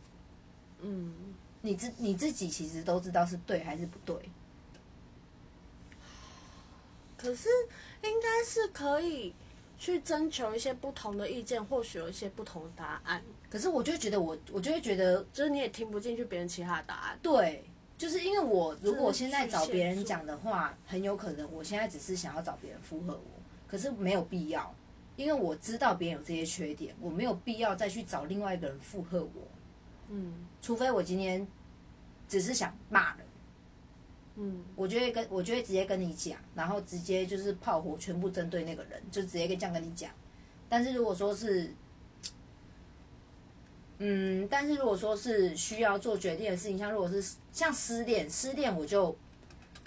[0.81, 1.15] 嗯，
[1.61, 4.17] 你自你自己其实都知道是对还是不对。
[7.17, 7.47] 可是
[8.03, 9.33] 应该是可以
[9.81, 13.19] 去征求一些不同的意见，或许有一些不同的答案。
[13.49, 17.17] 可是我就觉得我我就会觉得就是你也听不进去别人其他的答案。
[17.19, 17.63] 对，
[17.97, 24.71] 就是因为我如果我现在找别人讲的话，很有可能我现在只是想要找别人附和我，可是没有必要，
[25.15, 29.47] 因为我知道别人有这些缺点，我没有必要再去找另外一个人附和我，
[30.09, 31.47] 嗯除非我今天
[32.29, 33.25] 只是想骂人。
[34.43, 40.09] 嗯我就会跟我就会直接跟你讲，然后直接就是炮火全部针对那个人，就直接跟这样跟你讲。
[40.67, 41.71] 但是如果说是，
[43.99, 49.15] 嗯，但是如果说是需要做决定的事情，像如果是像失恋，失恋我就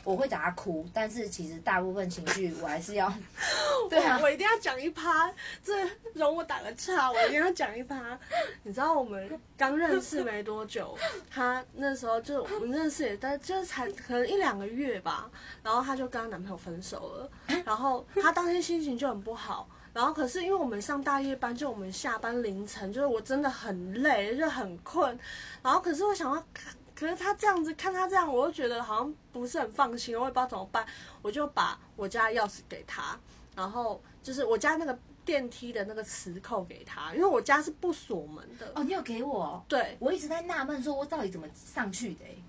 [0.04, 3.12] 我会找他哭，但是其实大部分情绪我还是要，
[3.90, 5.72] 对啊我，我一定要讲一趴，这
[6.12, 8.18] 容我打个岔，我一定要讲一趴。
[8.62, 10.96] 你知道我们刚认识没多久，
[11.30, 15.30] 他那时候就我们认识也但就是才可能一两个月吧，
[15.62, 17.30] 然后他就跟她男朋友分手了，
[17.64, 19.68] 然后他当天心情就很不好。
[19.92, 25.16] 然后可是因为我们上大夜班，就我们下班凌晨，就是我真的很累，就很困。
[25.62, 26.44] 然后可是我想要，
[26.94, 30.86] 可是他这样子看他这样，我又觉得好像不是很放心，我也不知道怎么办，
[31.22, 33.18] 我就把我家钥匙给他，
[33.56, 38.70] 然后就是我家那个电梯的那个磁扣给他，因为我家是不锁门的。
[38.74, 42.42] 哦，你有给我，对，我一直在纳闷，说我到底怎么上去的、欸？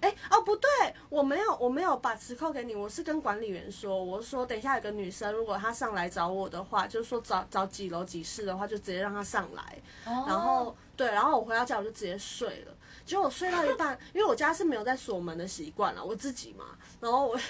[0.00, 0.70] 哎，哦，不对，
[1.08, 9.82] 我没有，我没有把磁扣给你，我是跟管理员说，我说等一下有个女生，如果她上来找我的话，就是说找找几楼几室的话，就直接让她上来。
[10.06, 12.72] 哦然后对，然后我回到家我就直接睡了。
[13.08, 16.66] 结果我睡到一半，因为我家是没有在锁门的习惯了，我自己嘛。
[17.00, 17.40] 然后我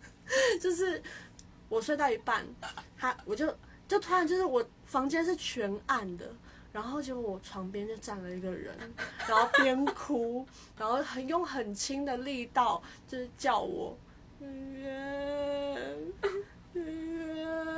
[0.60, 1.02] 就是
[1.70, 2.46] 我睡到一半，
[2.98, 3.56] 他我就
[3.88, 6.30] 就突然就是我房间是全暗的，
[6.74, 8.76] 然后结果我床边就站了一个人，
[9.26, 13.96] 然后边哭，然后很用很轻的力道就是叫我。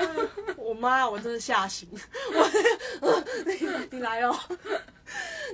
[0.56, 1.88] 我妈，我真的吓醒！
[3.00, 4.36] 我 你你来哦，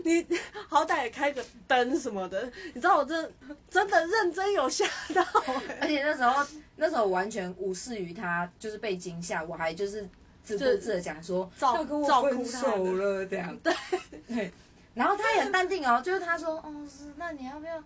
[0.05, 0.27] 你
[0.69, 3.33] 好歹也开个灯什么的，你知道我真
[3.71, 10.09] 真的认真有吓到哎、而且那时候那时候完全无视于他，就是被惊吓，我还就是
[10.43, 13.57] 自顾自的讲说照要跟我分照顾手了这样。
[13.59, 13.75] 对
[14.29, 14.53] 对，
[14.95, 17.83] 然后他也很淡定哦，就是他说哦是，那你要不要？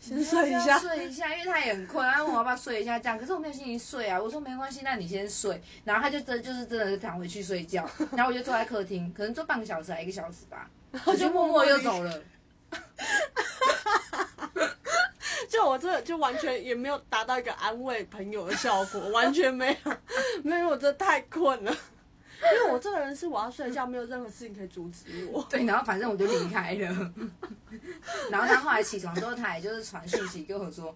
[0.00, 0.78] 先睡一下。
[0.78, 4.18] 睡一下，因为他也很困，他问我要不要睡一下这样，可是我没有心情睡啊。
[4.20, 5.62] 我说没关系，那你先睡。
[5.84, 10.68] 然后他就真就是真的是躺回去睡觉， 然后我就坐在客厅，可能坐半个小时还一个小时吧，
[11.04, 12.22] 我就默默又走了。
[15.48, 19.92] 就我这就完全也没有达到一个安慰朋友的效果，完全没有，
[20.44, 21.76] 没有，我真的太困了。
[22.42, 25.46] 因为我这个人是我要睡觉，没有任何事情可以阻止我。
[25.50, 27.12] 对，然后反正我就离开了。
[28.30, 30.94] 然后他后来起床之后，他也就是传讯息跟我说：“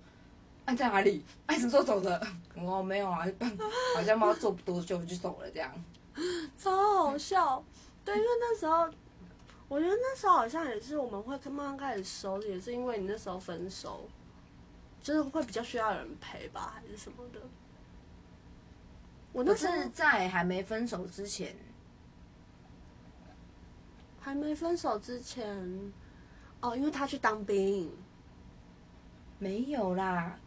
[0.65, 1.25] 哎、在哪里？
[1.47, 2.27] 哎、什么时候走的？”
[2.57, 3.27] 我说：“没有啊，
[3.95, 5.71] 好像猫坐不多久就走了这样。
[6.57, 7.63] 超好笑。
[8.05, 8.89] 对，因为那时候，
[9.69, 14.09] 我觉得那时候好像也是我们会慢慢开始熟，也是因为你那时候分手，
[15.03, 17.41] 就是会比较需要有人陪吧，还是什么的。
[19.35, 21.57] 我那时候是在还没分手之前，
[24.21, 25.93] 还没分手之前，
[26.61, 27.93] 哦，因为他去当兵，
[29.41, 30.39] 没有啦。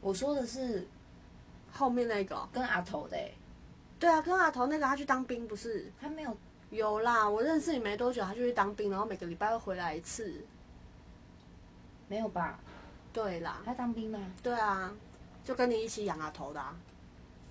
[0.00, 0.88] 我说的是
[1.70, 3.32] 后面那个，跟阿头的、欸，
[4.00, 6.36] 对啊，跟阿头那个他去当兵不是他没有
[6.70, 7.28] 有啦？
[7.28, 10.44] 我认识你没多久，他就去当兵，然后每个礼拜会回来一次。
[12.08, 12.58] 没有吧？
[13.12, 14.18] 对啦，他当兵吗？
[14.42, 14.92] 对啊，
[15.44, 16.76] 就跟你一起养阿头的、啊，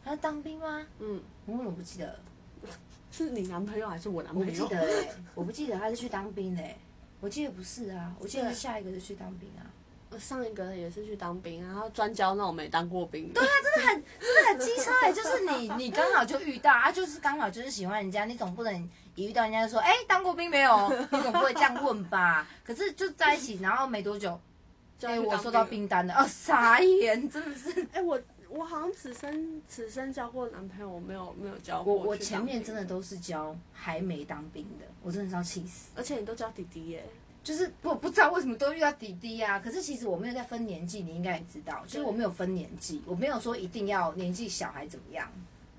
[0.06, 0.86] 他当兵吗？
[1.00, 2.20] 嗯，我怎么不记得？
[3.12, 4.76] 是你男朋友还是我男我不记朋友？
[4.76, 6.78] 得哎、我不记得他是去当兵的、欸，
[7.22, 9.66] 我记得不是啊，我记得是下一个是去当兵啊。
[10.12, 14.04] 我上一个也是去当兵，然后专教那种没当过兵对啊，真的很。
[14.20, 20.90] 真的很机车哎、就是你你刚好就遇到啊，就是刚好就是喜欢人家，你总不能一遇到人家就说，哎、当过兵没有？
[21.12, 22.48] 你总不会这样问吧？
[22.64, 24.40] 可是就在一起，然后没多久，哎、
[25.00, 27.86] 就要去当我收到兵单了，哦，傻眼，真的是。
[27.92, 28.20] 哎、我
[28.56, 35.90] 我好像此生此生交过男朋友，我没有没有交过我我前面真的，都是交还没当兵的，我真的是要气死。
[35.96, 37.06] 而且你都交弟弟耶。
[37.44, 45.30] 就是我不知道为什么都遇到弟弟啊，可是其实我没有在分年纪，你应该也知道，就是我没有分年纪，我没有说一定要年纪小还怎么样。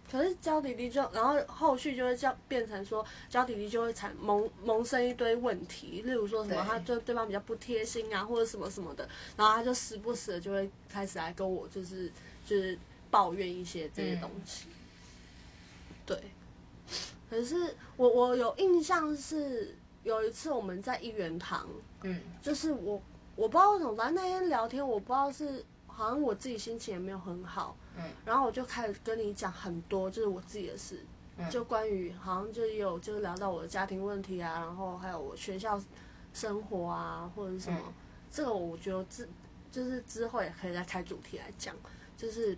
[0.09, 12.13] 可是交弟弟就，然后后续就会叫变成说交弟弟就会产萌萌生一堆问题，例如说什么他就对方比较不贴心啊，或者什么什么的，然后他就时不时的就会开始来跟我就是
[12.47, 12.79] 就是
[13.11, 14.69] 抱怨一些这些东西。
[16.07, 16.19] 对，
[17.29, 21.69] 可是我我有印象是有一次我们在一元堂，
[22.03, 23.03] 嗯，就是我
[23.35, 31.05] 我不知道为什么，反正那天聊天我不知道是好像我自己心情也没有很好，嗯，然后我就开始跟你讲很多就是我自己的事，
[31.37, 31.51] 嗯。
[31.51, 35.83] 就关于好像就有就是聊到我的家庭问题啊，然后还有我学校
[36.33, 37.93] 生活啊或者是什么，嗯。
[38.31, 39.29] 这个我觉得之
[39.73, 41.75] 就是之后也可以再开主题来讲，
[42.17, 42.57] 就是。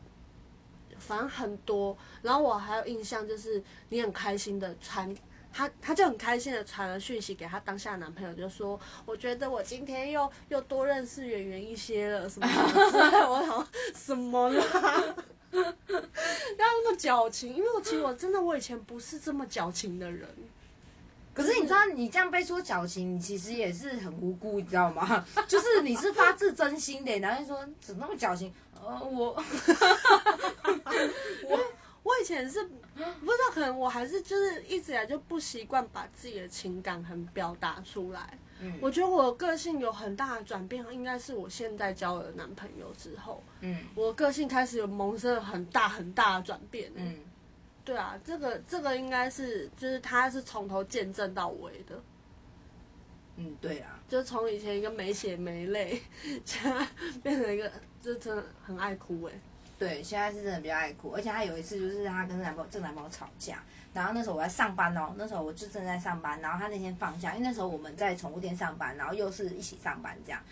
[1.01, 5.17] 反正很多，然后我还有印象，就是你很开心的传
[5.53, 13.31] 他他就很开心的传了讯息给他当下的男朋友，就说我觉得我今天又又多认识圆圆一些了，什么什么之类的。
[13.31, 14.65] 我想什么啦？
[15.53, 15.63] 要
[16.59, 17.55] 那么矫情？
[17.55, 20.29] 因为我其实我真的我以前不是这么矫情的人。
[21.33, 25.25] 可是你知道，你这样被说矫情，你其实也是很无辜，你知道吗？
[25.47, 28.53] 就是你是发自真心的，然后就说怎么那么矫情？
[28.85, 29.35] 呃，我
[31.49, 31.59] 我
[32.03, 38.39] 我以前是不知道，可能我还是就是一直以来就不习惯把自己的情感很表达出来。
[38.61, 46.91] 嗯我觉得我个性有很大的转变，应该是我现在交了男朋友之后，嗯我个性开始有萌生了很大很大的转变。
[46.97, 47.19] 嗯，
[47.85, 52.03] 对啊，这个这个应该是就是他是从头见证到尾的，
[53.41, 56.03] 嗯，对啊，就从以前一个没血没泪，
[56.45, 56.85] 现在
[57.23, 57.71] 变成一个
[58.03, 59.33] 就真的很爱哭哎、
[59.79, 63.63] 对，现在是真的比较爱哭，而且他有一次就是他跟男朋友这个男朋友吵架，
[63.95, 70.43] 然后那时候我在上班哦，那时候我就正在上班，然后他那天放假，因为那时候我们在宠物店上班，然后又是一起上班这样，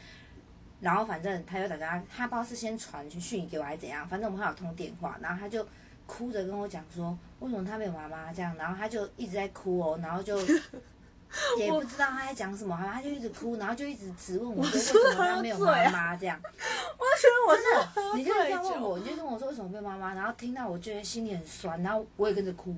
[0.81, 5.66] 然后反正他又打电话，他不知道是先传讯息给我还是怎样，反正我们还有通电话，然后他就
[6.07, 8.33] 哭着跟我讲说，为什么他没有妈妈？
[8.33, 10.38] 这样，然后他就一直在哭哦，然后就。
[11.58, 16.40] 也不知道他在讲什么，他就一直哭，然后就一直质问我说为什么他没有妈妈这样。
[16.98, 22.74] 我觉得我真的，是你就这样问我，你就跟我说为什么没有妈妈，然后听到我觉得心里很酸，然后我也跟着哭，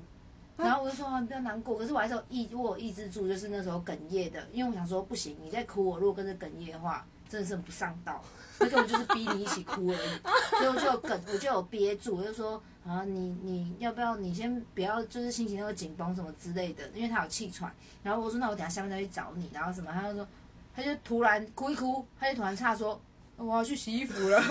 [0.57, 8.23] 然后我就说啊不要难过，可是我还是有抑我有抑制住，就是那时候哽咽的，因为我想说不行，你在哭，我如果跟着哽咽的话，真的是很不上道，
[8.59, 10.21] 那根本就是逼你一起哭而已，
[10.59, 17.71] 所以我就有哽，我就有憋住，我就说啊你你要不要你先不要就是心情那么紧绷什么之类的，因为他有气喘，
[18.03, 20.27] 然后我说那我等下下面再去找你，然后什么，他就说
[20.75, 22.99] 他就突然哭一哭，他就突然岔说
[23.37, 24.43] 我要去洗衣服了。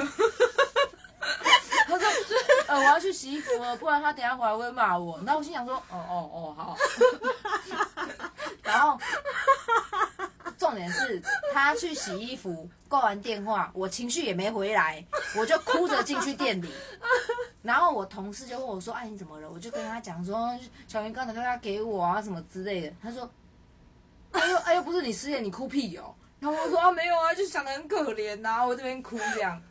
[1.87, 2.05] 他说
[2.67, 6.77] ：“呃，我要去洗衣服了，不然他等下回来会骂我。”然后我心想说：“哦哦哦，好。
[8.61, 8.99] ”然后
[10.67, 11.21] 重点是
[11.53, 15.01] 他去洗衣服，挂完电话，我情绪也没回来，
[15.37, 16.69] 我就哭着进去店里。
[17.63, 23.29] 然后我同事就问我说：“哎，你怎么了？”我就跟他讲说：“小云刚才打电话给我啊，什么之类的。”他说
[24.31, 29.61] ：“哎呦哎呦，不是你失恋，你哭屁哦。”然后我说：“啊，没有啊，就想的很可怜呐、我这边哭这样。”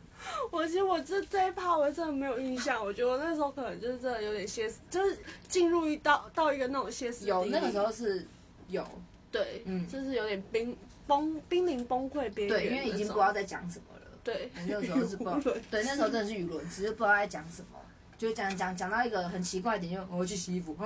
[0.51, 8.27] 我其实我这这一趴我真的没有印象，我觉得我那时候可能就是真的有点歇斯，就是进入一到到一个那种歇斯底里有那个时候是
[8.67, 8.85] 有，
[9.31, 10.75] 对，嗯就是有点濒
[11.07, 14.01] 崩濒临崩溃边缘对，因为已经不知道在讲什么了。
[14.23, 15.39] 对，那个时候是不知道，
[15.71, 17.79] 对，那时候真的是语伦，只是不知道在讲什么，
[18.17, 20.75] 就讲讲讲到一个很奇怪的点，就我要去洗衣服，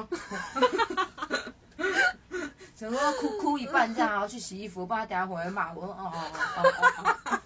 [2.75, 6.13] 想说哭哭一半这样，然后去洗衣服，不然等下回来骂我，哦哦哦
[6.57, 6.63] 哦
[7.27, 7.39] 哦，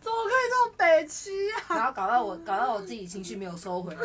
[0.00, 1.76] 怎么可以这么北七啊？
[1.76, 4.00] 然后搞到我搞到我自己情绪没有收回来，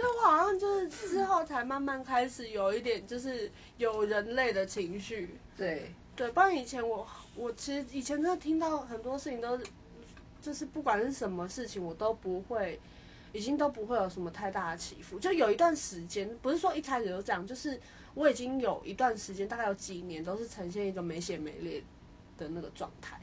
[0.00, 9.64] 这样对我好像就是之后才慢慢开始有一点就是有人类的情绪，对，对，不然以前我我其实以前真的听到很多事情都是，
[10.40, 12.80] 就是不管是什么事情我都不会，
[13.32, 15.18] 已经都不会有什么太大的起伏。
[15.18, 17.78] 就有一段时间，不是说一开始就这样，就是
[18.14, 21.84] 我已经有一段时间，大概有几年都是呈现一个没血没泪
[22.38, 23.20] 的那个状态。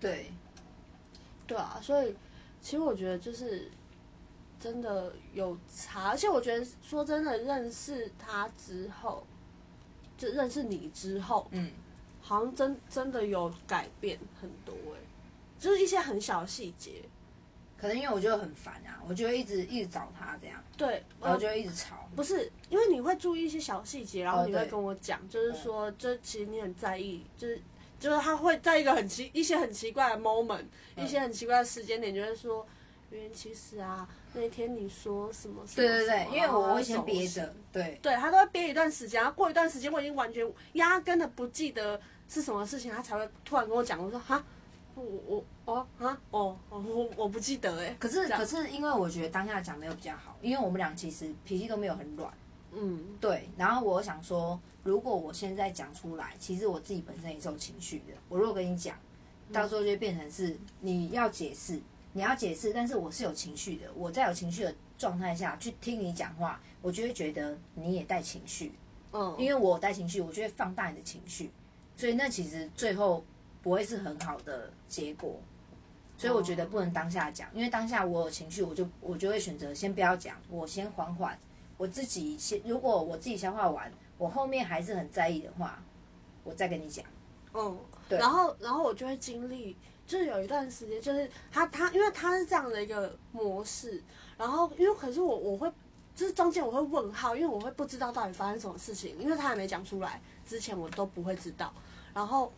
[0.00, 0.32] 对，
[1.46, 2.14] 对啊，所以
[2.60, 3.70] 其实我觉得就是
[4.62, 9.26] 真的有差，而且我觉得说真的，认识他之后，
[10.16, 11.72] 就认识你之后，嗯，
[12.20, 15.00] 好像真真的有改变很多哎、
[15.58, 17.02] 就是一些很小的细节。
[17.76, 27.60] 可能因为我觉得很烦啊，我就会一直一直找他这样，对，呃然后就会一直吵，不是因为你会注意一些小细节，然后你会跟我讲，就是说，就其实你很在意，就是
[27.98, 31.04] 就是他会在一个很奇一些很奇怪的 moment，、嗯。
[31.04, 32.64] 一些很奇怪的时间点，就会说，
[33.12, 44.42] 因为其实啊，那天你说什么什么对对对因为我我会先憋着，对，对他都会憋一段时间，然后过一段时间我已经完全压根的不记得是什么事情，他才会突然跟我讲，我说哈，
[44.94, 52.32] 我我哦啊哦哦我我不记得哎，可是可是因为我觉得当下讲没有比较好，因为我们俩其实脾气都没有很软。
[52.74, 58.14] 嗯对，然后我想说，如果我现在讲出来，其实我自己本身也是有情绪的。
[58.30, 58.96] 我如果跟你讲，
[59.52, 61.78] 到时候就变成是你要解释，
[62.12, 63.90] 你要解释，但是我是有情绪的。
[63.94, 68.72] 我在有情绪的状态下去听你讲话，我就会觉得你也带情绪，
[69.12, 71.50] 嗯，因为我带情绪，我就会放大你的情绪，
[71.96, 73.24] 所以那其实最后
[73.62, 75.40] 不会是很好的结果。
[76.18, 81.36] 所以我觉得不能当下讲，因为当下我有情绪，我就我就会选择先不要讲，我先缓缓，
[81.76, 82.60] 我自己先。
[82.64, 85.82] 如果我自己消化完，我后面还是很在意的话，
[86.44, 87.04] 我再跟你讲。
[87.54, 87.76] 嗯，
[88.08, 89.76] 对然后然后我就会经历，
[90.06, 94.02] 就是有一段时间，就是他他因为他是这样的一个模式，
[94.36, 95.70] 然后因为可是我我会
[96.14, 101.72] 就是中间我会问号，因为我会不知道到底发生什么事情，因为他还没讲出来之前我都不会知道，
[102.12, 102.52] 然后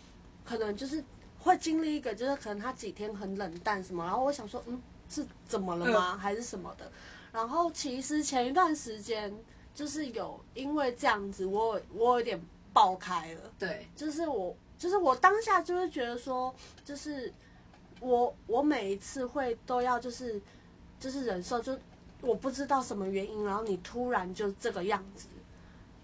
[0.44, 1.02] 可能就是
[1.38, 6.90] 会经历一个就是可能他几天很冷淡什么，然后我想说嗯是怎么了吗、还是什么的，
[7.30, 9.32] 然后其实前一段时间
[9.74, 12.40] 就是有因为这样子我有我有点
[12.72, 13.40] 爆开了。
[13.58, 16.54] 对，就是我，就是我当下就会觉得说，
[16.84, 17.32] 就是
[18.00, 20.38] 我我每一次会都要就是
[21.00, 21.74] 就是忍受，就
[22.20, 25.26] 我不知道什么原因，然后你突然就这个样子，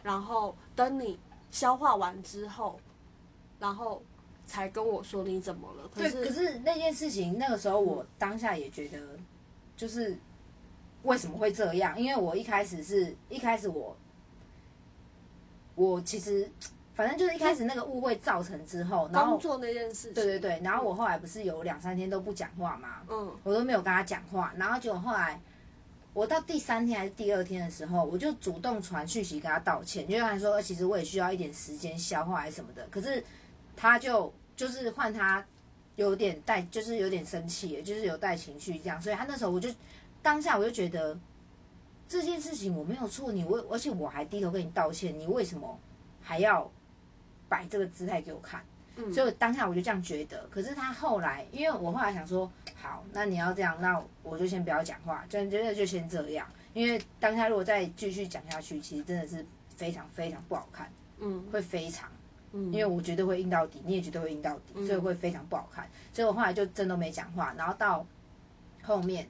[0.03, 1.21] 然后等你
[1.51, 2.81] 消化完之后，
[3.59, 4.03] 然后
[4.47, 5.87] 才跟我说你怎么了。
[5.89, 8.99] 可对，是可是那件事情，那个时候我当下也觉得，
[9.77, 10.17] 就是
[11.03, 12.01] 为什么会这样？
[12.01, 13.95] 因为我一开始是一开始我，
[15.75, 16.51] 我其实
[17.01, 23.35] 反正就是一开始那个误会造成之后，然后工作那件事情，对对对，然后我后来不是有两三天都不讲话嘛，嗯。
[23.43, 25.41] 我都没有跟他讲话，然后结果后来
[26.13, 33.25] 我到第三天还是第二天的时候，我就主动传讯息跟他道歉，就跟他说，呃其实我也需要一点时间消化还是什么的，可是
[33.75, 35.43] 他就就是换他
[35.97, 39.71] 有点带，就是有点生气，就是有带情绪这样，所以他那时候我就
[40.21, 41.19] 当下我就觉得
[42.07, 45.79] 这件事情我没有错，你为而且我还低头跟你道歉，你为什么
[46.21, 46.71] 还要
[47.51, 48.65] 摆这个姿态给我看？
[48.97, 50.47] 嗯，所以当下我就这样觉得。
[50.51, 56.47] 可是他后来，因为我后来想说，好，那你要这样，那我就先不要讲话，真真的就先这样。
[56.73, 59.45] 因为当下如果再继续讲下去，其实真的是
[59.77, 62.09] 非常非常不好看，嗯会非常，
[62.53, 65.87] 嗯，因为我绝对会硬到底，你也绝对会硬到底，所以会非常不好看。
[66.13, 68.07] 所以我后来就真都没讲话，然后到
[68.83, 69.29] 后面。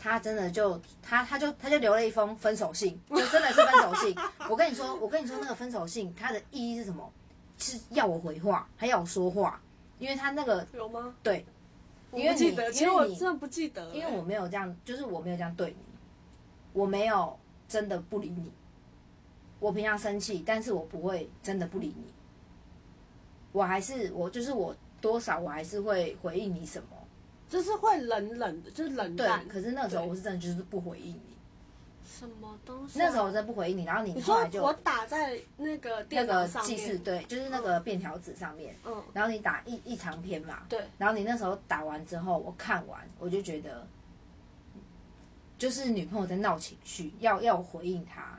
[0.00, 4.16] 他真的就他他就他就留了一封分手信，就真的是分手信。
[4.48, 7.12] 我跟你说，我跟你说那个分手信它的意义是什么？
[7.58, 9.60] 是要我回话，还要我说话，
[9.98, 11.14] 因为他那个有吗？
[11.22, 11.44] 对，
[12.10, 15.76] 我因为你不记得，其实我因为你真的不记得，因为我没有这样，就是我没有这样对你，
[16.72, 17.38] 我没有
[17.68, 18.50] 真的不理你。
[19.60, 22.04] 我平常生气，但是我不会真的不理你。
[23.50, 26.88] 我还是我就是我多少我还是会回应你什么，
[27.48, 29.48] 就是会冷冷的，就是冷对淡。。
[29.48, 31.27] 可是那时候我是真的就是不回应你，
[32.18, 33.04] 什么东西啊？
[33.04, 43.86] 那时候我真的不回应你，然后你后来就我打在那个那个上面，记事对，就是那个便条纸上面，嗯，然后你打一一长篇嘛，对，然后你那时候打完之后，我看完我就觉得，
[45.56, 48.38] 就是女朋友在闹情绪，要要回应她。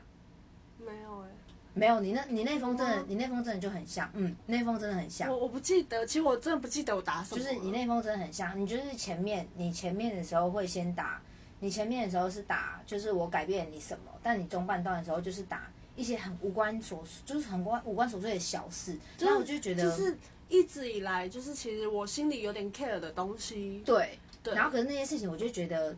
[0.78, 1.28] 没有哎、
[1.74, 7.38] 没有，你那你那封真的，你那封真的就很像，嗯，那封真的很像我，我不记得，其实我真的不记得我打什么。
[7.38, 8.58] 就是你那封真的很像。
[8.58, 11.22] 你就是前面你前面的时候会先打，
[11.60, 20.16] 你前面的时候是打，就是我改变你什么，但你中半段的时候就是打一些很无关琐，就是很关无关琐碎的小事，就是然后我就觉得，就是
[20.48, 23.82] 一直以来，就是其实我心里有点 care 的东西。
[23.84, 25.94] 对，对，然后可是那些事情，我就觉得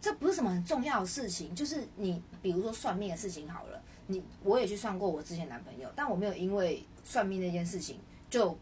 [0.00, 8.56] 这不是什么很重要的事情，就是你比如说算命的事情好了，你我也去算过我之前男朋友，但我没有因为算命那件事情就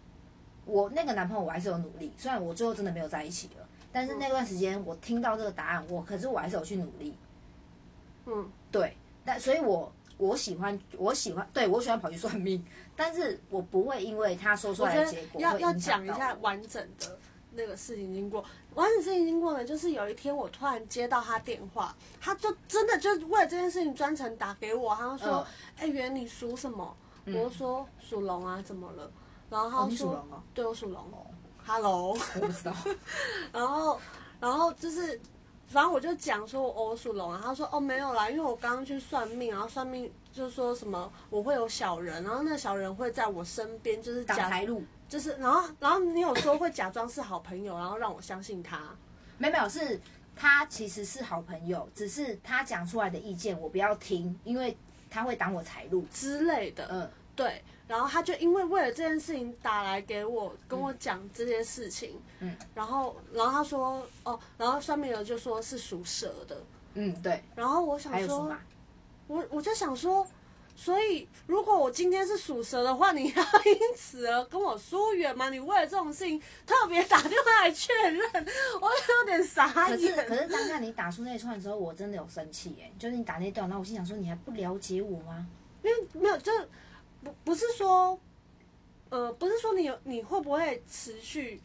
[0.66, 3.63] 我那个男朋友我还是有努力，虽然我最后真的没有在一起了，
[3.95, 7.16] 但是那段时间我听到这个答案，我可是我还是有去努力，
[8.26, 9.90] 嗯，对，但所以我。
[10.16, 12.64] 我喜欢，我喜欢，对我喜欢跑去算命，
[12.95, 17.18] 但是我不会因为他说出来的结果得要要讲一下完整的
[17.51, 18.42] 那个事情经过。
[18.74, 25.47] 完整事情经过呢，就是有一天我突然接到他电话，他就真的就为了这件事情专程打给我，他就说嗯
[25.82, 29.11] ：“哎、圆你属什么？”我就说：“属龙啊，怎么了？”
[29.51, 31.03] 然后哦他说：“你属龙哦对，我属龙。
[31.64, 32.74] 哦 Hello。”我不知道，
[33.52, 34.00] 然后，
[34.40, 35.20] 然后就是，
[35.66, 44.82] 反正我就讲说我我属龙啊，他说哦没有啦，因为我刚刚去算命，然后算命就说什么我会有小人，然后那个小人会在我身边，就是假挡财路。
[45.06, 48.80] 就是，然后然后你有说会假装是好朋友，然后让我相信他。
[49.38, 50.00] 没有没有，是
[50.34, 54.76] 他其实是好朋友，只是他讲出来的意见我不要听，因为
[55.10, 56.04] 他会挡我财路。
[56.10, 66.57] 之类的，嗯，对，然后他就因为为了这件事情打来给我，跟我讲这些事情，嗯，然后然后他说哦，然后算命的就说是属蛇的，
[66.95, 68.51] 嗯，对，然后我想说
[69.26, 70.26] 我我就想说，
[70.74, 75.51] 所以如果我今天是属蛇的话，你要因此而跟我疏远吗？
[75.51, 78.47] 你为了这种事情特别打电话来确认，
[78.80, 80.11] 我有点傻可是。
[80.24, 85.47] 可是当下你打出那一串的时候，我真的有生气哎，就是你打那段，然后我心想说你还不了解我吗？
[85.82, 86.66] 因为没有，就是
[87.25, 88.18] 不不是说，
[89.09, 91.61] 呃，不是说你有你会不会持续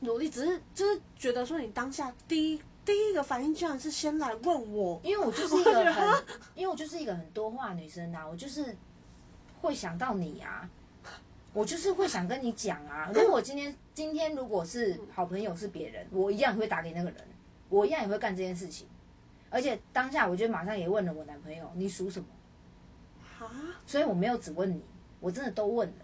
[0.00, 6.24] 努力，只是就是觉得说你当下第一第一个反应居然是先来问我，因为我就是一个很，
[6.54, 8.76] 因为我就是一个很多话女生啊，我就是
[9.60, 10.68] 会想到你啊，
[11.52, 13.10] 我就是会想跟你讲啊。
[13.14, 17.26] 如果今天今天如果是好朋友是别人，我一样也会打给那个人，
[17.68, 18.86] 我一样也会干这件事情。
[19.48, 22.26] 而且当下我就马上也问了我男朋友，你属什么？
[23.52, 24.82] 啊，所以我没有只问你，
[25.20, 25.94] 我真的都问了。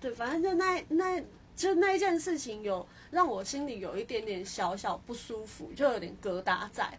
[0.00, 1.22] 对，反正就那那
[1.54, 6.98] 就那一件事情有让我心里有一点点小小不舒服，就有点疙瘩在。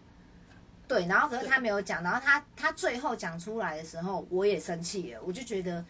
[0.88, 5.84] 对，然后可是他没有讲，然后他他最后讲出来的时候，我也生气了，我就觉得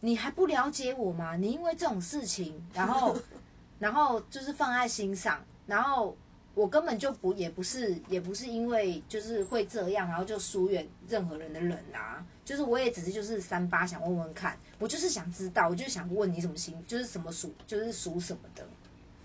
[0.00, 1.34] 你还不了解我吗？
[1.36, 3.16] 你因为这种事情，然后
[3.80, 6.16] 然后就是放在心上，然后
[6.54, 18.66] 我根本就不也不是也不是因为就是会这样，然后就疏远任何人的人啊，就是我也只是就是三八想问问看，我就是想知道，我就是想问你什么星，就是什么属，就是属什么的，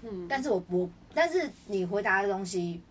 [0.02, 2.82] 嗯，但是我我但是你回答的东西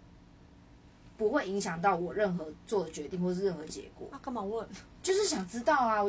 [1.18, 4.66] 不会影响到我任何做的决定或是任何结果，那干嘛问？
[5.02, 6.02] 就是想知道啊，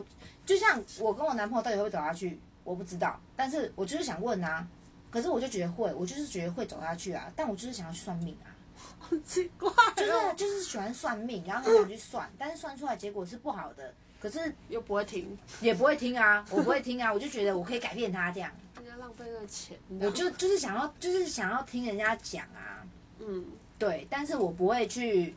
[0.46, 4.66] 就像我跟我男朋友到底会不会走下去，我不知道，但是我就是想问啊，
[5.12, 8.48] 可是我就觉得会，我就是觉得会走下去啊，但我就是想要去算命啊，
[9.00, 13.94] 好奇怪哦，就是就是喜欢算命，然后很想去算，但是算出来结果是不好的，
[14.24, 22.88] 可是又不会听，也不会听啊， 我不会听啊，我就觉得我可以改变他这样，人家浪费那个钱，我就就是想要就是想要听人家讲啊，
[23.20, 23.46] 嗯。
[23.78, 25.36] 对，但是我不会去，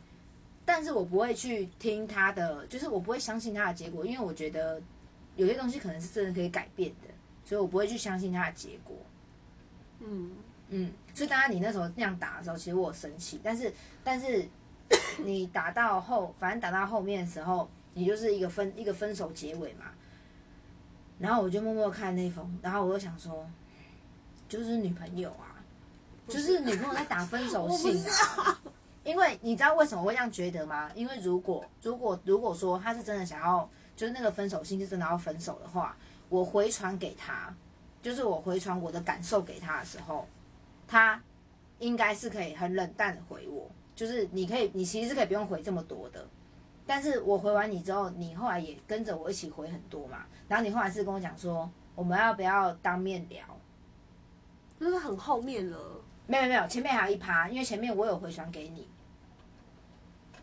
[0.63, 4.81] 但是我不会去听他的，就是我不会相信他的结果，因为我觉得
[5.35, 7.09] 有些东西可能是真的可以改变的，
[7.43, 8.95] 所以我不会去相信他的结果。
[9.99, 10.31] 嗯，
[10.69, 14.47] 嗯，所以当然你那时候那样打的时候，其实我有生气，但是但是
[15.17, 19.85] 你打到后，反正打到后面的时候，你就是一个分一个分手结尾嘛。
[21.17, 23.49] 然后我就默默看那封，然后我就想说，
[24.47, 25.57] 就是女朋友啊，
[26.27, 28.61] 就是女朋友在打分手信啊。
[29.03, 30.91] 因为你知道为什么会这样觉得吗？
[30.93, 35.97] 因为如果如果如果说他是真的想要，就是那个分手信是真的要分手的话，
[36.29, 37.51] 我回传给他，
[38.03, 40.27] 就是我回传我的感受给他的时候，
[40.87, 41.19] 他
[41.79, 46.27] 应该是可以很冷淡的回我，就是你可以，你其实是可以不用回这么多的。
[46.87, 53.43] 但是我回完你之后，你后来也跟着我一起回很多嘛，然后你后来是跟我讲说，我们要不要当面聊？
[54.79, 55.77] 那是很后面了，
[56.27, 58.87] 没有没有，前面还有一趴，因为前面我有回传给你，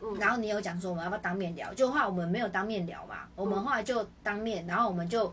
[0.00, 5.32] 嗯，然后你有讲说我们要不要当面聊，就话我们没有当面聊嘛，我们后来就当面，然后我们就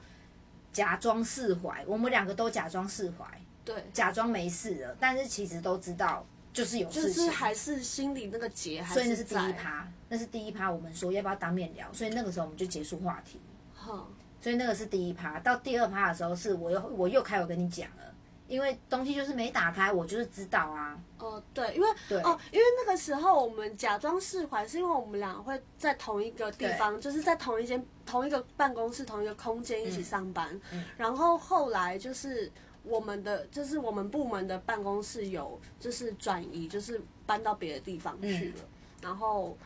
[0.72, 3.26] 假装释怀，我们两个都假装释怀，
[3.66, 13.40] 对，假装没事了，但是其实都知道就是有就事情，是还是心里那个结还所以那是第一，趴，那是第一趴，我们说要不要当面聊，所以那个时候我们就结束话题，
[13.74, 14.06] 哼，
[14.42, 18.14] 所以那个是第一趴，到第二趴的时候是我又我又开口跟你讲了，
[18.48, 22.22] 因为东西就是没打开，我就是知道啊，哦，对，因为对。
[22.22, 30.60] 哦，因为那个时候我们假装释怀，是因为我们俩会在同一个地方，就是在同一间、同一个办公室、同一个空间一起上班。
[30.74, 30.84] 嗯。
[30.98, 32.52] 然后后来就是
[32.84, 38.62] 我们的，就是我们部门的办公室有就是转移，就是搬到别的地方去了。
[39.02, 39.58] 然后，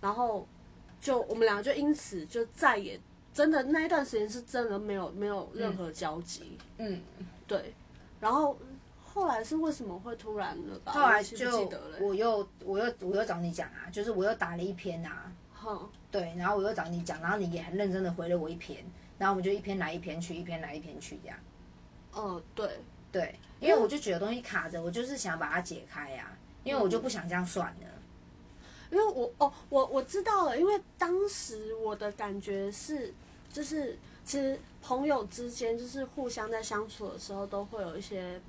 [0.00, 0.46] 然后
[1.00, 3.00] 就我们两个就因此就再也
[3.32, 6.58] 真的那一段时间是真的没有没有任何交集。
[6.78, 7.00] 嗯，
[7.46, 7.74] 对，
[8.20, 8.56] 然后
[9.02, 10.92] 后来是为什么会突然了吧？
[10.92, 11.70] 后来就。
[12.00, 18.84] 我又我又我又找你讲啊，就是我又打了一篇啊，哼，对，然后我又找你讲，然后你也很认真的回了我一篇，
[19.18, 21.38] 然后我们就一篇来一篇去，一篇来一篇去这样。
[22.16, 22.68] 嗯，对，
[23.12, 27.88] 对，因为我就觉得东西卡着，我就是想把它解开呀、因为我就不想这样算了。
[28.90, 33.12] 因为我哦，我我知道了，因为当时我的感觉是，
[33.52, 38.40] 就是其实朋友之间就是互相在相处的时候都会有一些，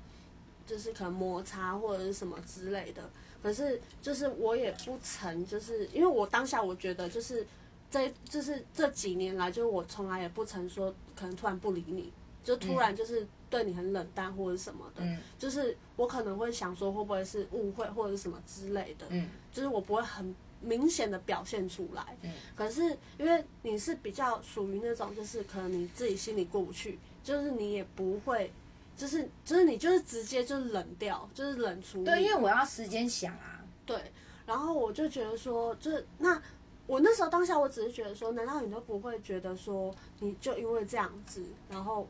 [0.64, 3.02] 就是可能摩擦或者是什么之类的。
[3.42, 7.44] 可是就是我也不曾，就是因为我当下我觉得就是
[7.90, 12.12] 这就是这几年来，就是我从来也不曾说可能突然不理你，
[12.44, 13.26] 就突然就是
[13.56, 15.02] 对你很冷淡或者什么的。
[15.02, 19.06] 嗯就是我可能会想说会不会是误会或者是什么之类的。
[19.08, 22.16] 嗯就是我不会很明显的表现出来。
[22.22, 22.82] 嗯可是
[23.18, 28.52] 因为你是比较属于那种，就是可能你自己心里过不去，就是你也不会，
[28.94, 32.04] 就是就是你就是直接就是冷掉，就是冷处理。
[32.04, 33.64] 对，因为我要时间想啊。
[33.86, 34.12] 对，
[34.44, 36.42] 然后我就觉得说，就是那
[36.86, 42.08] 我那时候当下我只是觉得说，难道你都不会觉得说，你就因为这样子，然后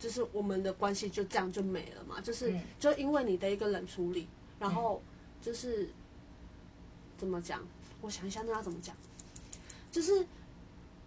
[0.00, 2.20] 就是我们的关系就这样就没了嘛？
[2.20, 4.26] 就是、嗯就因为你的一个冷处理，
[4.58, 5.00] 然后
[5.40, 5.88] 就是、
[7.16, 7.64] 怎么讲？
[8.00, 8.96] 我想一下，那要怎么讲？
[9.92, 10.26] 就是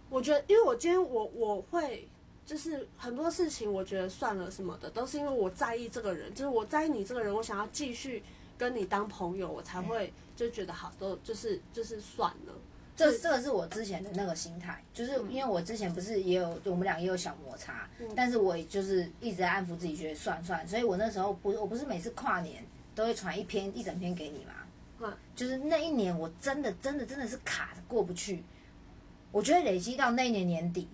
[0.08, 2.08] 我觉得，因为我今天我我会。
[2.46, 8.22] 就是很多事情，我觉得算了什么的，都是因为我在意这个人，就是我在意你这个人，我想要继续
[8.58, 12.52] 跟你当朋友，我才会就觉得好，都就是就是算了。
[12.96, 22.64] 这这个是我之前的那个心态，就是因为我之前不是也有我们俩也有小摩擦，但是我就是一直在安抚自己，觉得算算，所以我那时候不我不是每次跨年
[22.94, 24.52] 都会传一篇一整篇给你嘛，
[25.00, 28.44] 嗯，就是那一年我真的真的真的是卡着过不去，
[29.32, 30.88] 我觉得累积到那一年年底，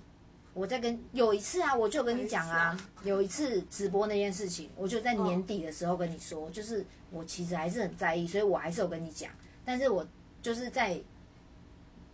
[0.54, 2.74] 我在跟有一次啊，我就跟你讲啊，
[3.04, 9.30] 有一次直播那件事情，我就在年底的时候跟你说，就是我其实还是很在意，所以我还是有跟你讲，
[9.66, 10.06] 但是我
[10.40, 10.98] 就是在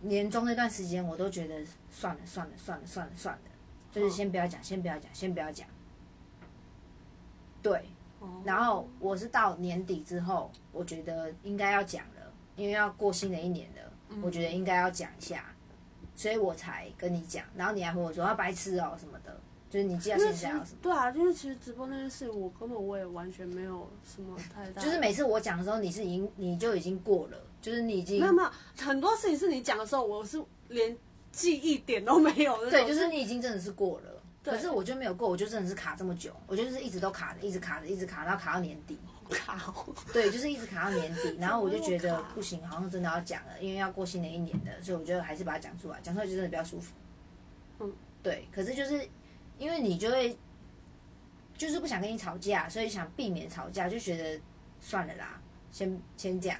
[0.01, 1.55] 年终那段时间，我都觉得
[1.89, 3.41] 算了算了算了算了算了，
[3.91, 5.67] 就是先不要讲，先不要讲，先不要讲。
[7.61, 7.83] 对，
[8.19, 15.45] 哦然后我是到年底之后，我觉得应该要讲了，因为要过新的一年了，嗯我觉得应该要讲一下，
[16.15, 17.43] 所以我才跟你讲。
[17.55, 19.39] 然后你还和我说要白痴哦、什么的，
[19.69, 20.77] 就是你记得因为其实现在要什么。
[20.81, 27.37] 对啊，因为其实直播那件事，我根本我也完全没有什么太大，就是每次我讲的时候，你是已经你就已经过了，
[27.67, 30.95] 就是你已经没有没有很多事情是你讲的时候，我是连
[31.33, 34.23] 记忆点都没有的，对，就是你已经真的是过了。
[34.41, 38.97] 可是我就没有过，我就真的是卡这么久，我就是一直都卡着，一直卡着，一直卡，然后卡到年底。
[39.29, 39.59] 卡。
[40.13, 46.93] 对，就是一直卡到年底， 然后我就觉得不行，好像真的要讲了，因为要过新的一年的，所以我觉得还是把它讲出来，讲出来就真的比较舒服。
[47.81, 47.93] 嗯，
[48.23, 48.47] 对。
[48.49, 49.05] 可是就是
[49.57, 50.37] 因为你就会
[51.57, 54.39] 就是不想跟你吵架，所以想避免吵架，就觉得
[54.79, 55.41] 算了啦，
[55.73, 56.57] 先先讲，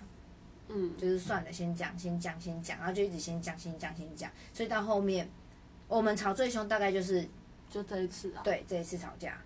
[0.70, 5.30] 嗯，就是算了，先讲，先讲，先讲，然后就一直先讲，先讲，先讲，所以到后面
[5.88, 7.28] 我们吵最凶大概就是
[7.70, 9.38] 就这一次啊。，对这一次吵架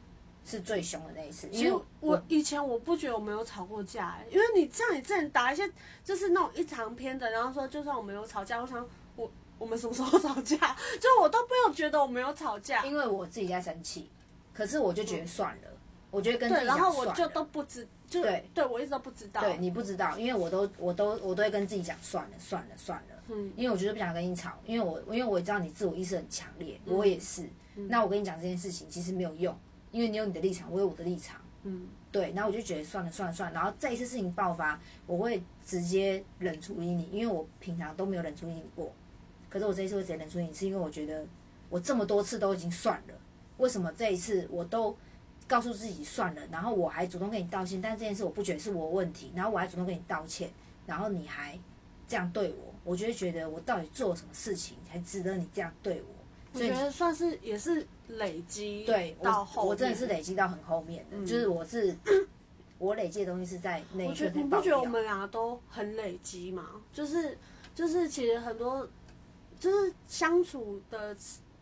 [0.43, 5.72] 是最凶的那一次，其实因为我以前我不觉得我们有吵过架、欸，因为你这样你之前打一些
[6.03, 8.84] 就是那种一长篇的，然后说就算我们有吵架，我想
[9.15, 10.57] 我我们什么时候吵架？
[10.99, 12.84] 就我都没有觉得我没有吵架。
[12.84, 14.09] 因为我自己在生气，
[14.53, 15.67] 可是我就觉得算了，
[16.09, 16.80] 我觉得跟自对，己然。
[16.80, 19.39] 后我就都不知，就对对我一直都不知道。
[19.39, 27.47] 对你不知道，因为我都我都我都会跟自己讲算了算了算了，嗯因为我觉得不想跟你吵，因为我因为我知道你自我意识很强烈，嗯我也是。
[27.88, 29.57] 那我跟你讲这件事情其实没有用，
[29.91, 31.39] 因为你有你的立场，我有我的立场。
[31.64, 38.91] 嗯，对，然后我就觉得算了算了算了，然后再一次事情爆发，我会直接冷处理你，因为我平常都没有冷处理你过，
[39.47, 41.26] 可是我这一次会直接冷处理你，是因为我觉得
[41.70, 43.14] 我这么多次都已经算了，
[43.57, 44.95] 为什么这一次我都
[45.52, 50.49] 告诉自己算了，然后我还主动跟你道歉，但这件事我不觉得是我的问题，然后我还主动跟你道歉，
[50.86, 51.60] 然后你还
[52.08, 56.08] 这样对我，我就会觉得我到底做了什么事情才值得你这样对我？
[56.54, 61.93] 我觉得算是也是累积对我到后面我真的是累积到很后面的，就是我是
[62.80, 64.86] 我累积的东西是在那一我觉刻才爆得你不觉得我。
[64.86, 66.82] 们俩都很累积吗？
[66.93, 67.38] 就是
[67.76, 68.88] 就是其实很多
[69.60, 71.16] 就是相处的，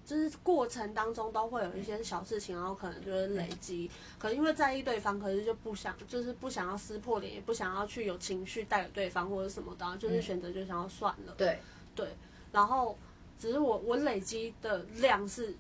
[0.09, 3.87] 就是过程当中都会有一些小事情，然后可能就是累积，
[4.17, 11.35] 可能因为在意对方，可是就不想就是不想要撕破脸，也不想要去有情绪带给对方或者什么的，就是选择就想要算了。
[11.37, 11.59] 对，
[11.93, 12.07] 对，
[12.51, 12.97] 然后
[13.37, 15.55] 只是我我累积的量是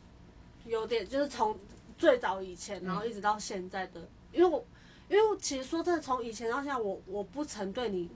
[0.65, 1.55] 有点，就是从
[1.95, 4.65] 最早以前，然后一直到现在的，因为我
[5.09, 8.09] 因为我其实说真的，从以前到现在，我我不曾对你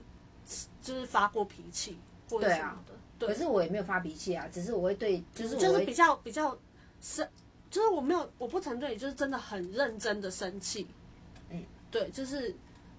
[0.82, 1.96] 就是发过脾气
[2.28, 2.92] 或者什么的，
[3.26, 6.56] 对，可是我也没有发脾气啊，只是我会对，就是我就是比较比较
[7.00, 7.28] 生，
[7.70, 10.86] 就是我没有我不曾对你就是真的很认真的生气，
[11.50, 12.54] 嗯，对，就是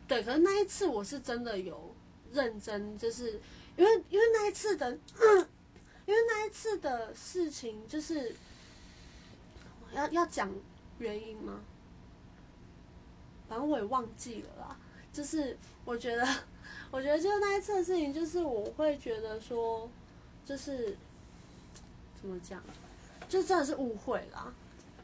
[0.07, 1.93] 对，可是那一次我是真的有
[2.31, 3.39] 认真，就是
[3.77, 4.91] 因为因为那一次的，
[6.05, 8.35] 因为那一次的事情就是
[9.93, 10.51] 要要讲
[10.99, 11.61] 原因吗？
[13.47, 14.77] 反正我也忘记了啦，
[15.13, 15.55] 就是
[15.85, 16.27] 我觉得，
[16.89, 19.87] 我觉得就是那一次的事情，就是我会觉得说，
[20.45, 20.95] 就是
[22.21, 22.61] 怎么讲，
[23.27, 24.53] 就真的是误会啦，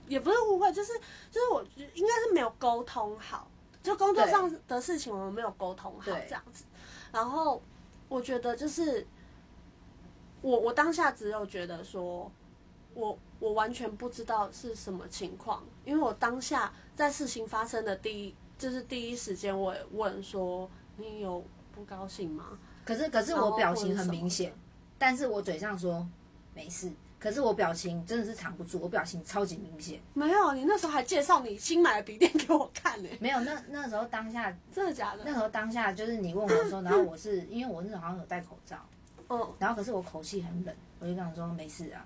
[0.08, 0.94] 也不是误会，就是
[1.32, 3.50] 就是我应该是没有沟通好，
[3.82, 6.64] 就工作上的事情我们没有沟通好这样子，
[7.12, 7.62] 然后
[8.08, 9.06] 我觉得就是
[10.42, 12.32] 我我当下只有觉得说，
[12.94, 22.60] 我我完全不知道是什么情况，因为我当下在事情发生的第一就是第一时间我也问说你有不高兴吗？
[22.86, 24.54] 可是可是我表情很明显，
[25.02, 26.08] 但是我嘴上说
[26.54, 30.00] 没事，可是我表情真的是藏不住，我表情超级明显。
[30.14, 35.24] 没有，你那时候还介绍你新买的笔电给我看呢、没有，那那时候当下， 真的假的？
[35.26, 38.78] 那时候当下就是你问我的时候，然后我是因为我那时候好像有戴口罩，
[39.30, 42.06] 嗯，然后可是我口气很冷，我就跟他说没事啊，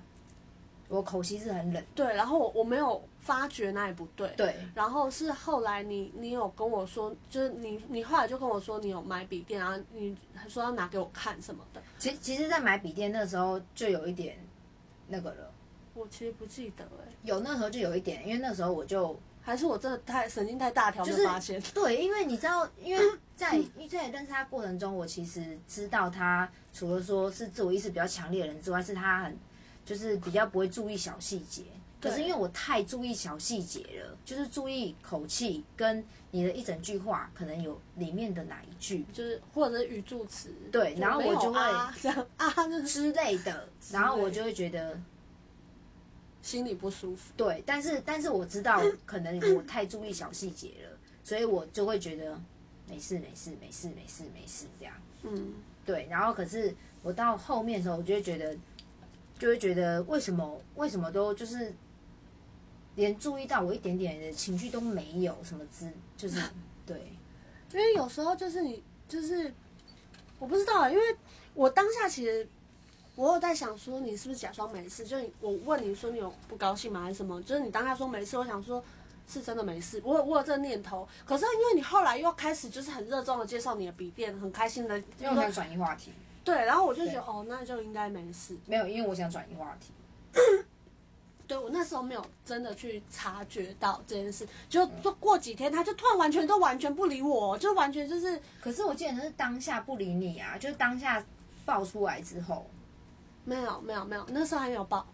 [0.87, 4.55] 我口气是很冷，对，然后我我没有发觉那里不对，对。
[4.75, 14.37] 然后是后来你你有跟我说，就是你你后来就跟我说你有买笔电，然后你还说要拿给我看什么的，其其实，在买笔电那时候就有一点
[15.07, 15.51] 那个了，
[15.95, 23.03] 我其实不记得哎、有那时候就有一点，因为那时候我就还是我真的太神经太大条就发现， 对，因为你知道，因为
[23.35, 23.59] 在
[23.89, 29.35] 在认识他过程中，我其实知道他除了说是自我意识比较强烈的人之外，是他很
[29.83, 31.63] 就是比较不会注意小细节。
[32.01, 39.05] 可是因为我太注意小细节了，就是注意口气跟你的一整句话，可能有里面的哪一句。
[39.11, 42.51] 就是或者是语助词，对然后我就会啊 这样啊，
[42.85, 44.99] 之类的，然后我就会觉得
[46.41, 47.33] 心里不舒服。
[47.35, 52.39] 对，但是但是我知道可能我太注意小细节了，所以我就会觉得
[52.87, 54.93] 没事没事没事没事没事这样。
[55.23, 58.55] 嗯，对，然后可是我到后面的时候，我就会觉得，
[59.39, 61.73] 就会觉得为什么为什么都就是
[62.95, 66.41] 连注意到我一点点的情绪都没有，什么之就是
[66.85, 66.97] 对，
[67.73, 69.53] 因为有时候就是你就是
[70.39, 71.03] 我不知道，因为
[71.53, 72.47] 我当下其实
[73.15, 78.83] 我有在想说你是不是假装没事，就你我问你说你有不高兴吗还是什么，就是你当下说没事，我想说
[79.27, 86.11] 是真的没事，我有我有这个念头，可是因为你后来又开始就是很热衷的介绍你的笔电，很开心的因为我想转移话题，
[86.43, 89.91] 对，然后我就觉得哦那就应该没事，没有，因为我想转移话题。
[91.47, 101.23] 对我那时候没有真的去察觉到这件事，就就过几天他就突然完全都完全不理我，就完全就是可是我记得那是当下不理你啊，就是当下
[101.65, 102.65] 爆出来之后，
[103.43, 105.05] 没有没有没有，那时候还没有爆，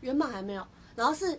[0.00, 1.38] 原本还没有，然后是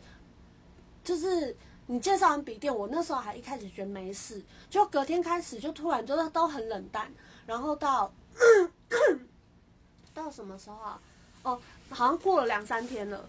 [1.04, 1.56] 就是
[1.88, 7.12] 你介绍完笔电，我那时候还一开始觉得没事，就隔天开始就突然就是都很冷淡，
[7.46, 8.12] 然后到
[10.14, 11.02] 到什么时候啊？
[11.42, 11.58] 哦，
[11.90, 13.28] 好像过了两三天了。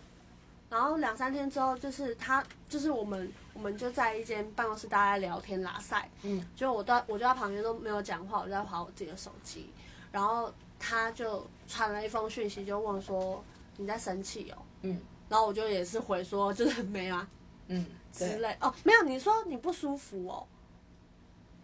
[0.69, 6.09] 然后两三天之后，就是他，就是我们，我们就在一间办公室，大家聊天拉塞。
[6.23, 9.69] 嗯，就我在我就在旁边都没有讲话，我就在划我自己的手机。
[10.13, 13.43] 然后他就传了一封讯息，就问说
[13.79, 14.59] 你在生气哦。
[14.83, 17.29] 嗯然后我就也是回说就是没啊
[17.69, 20.47] 嗯，之类哦，没有，你说你不舒服哦。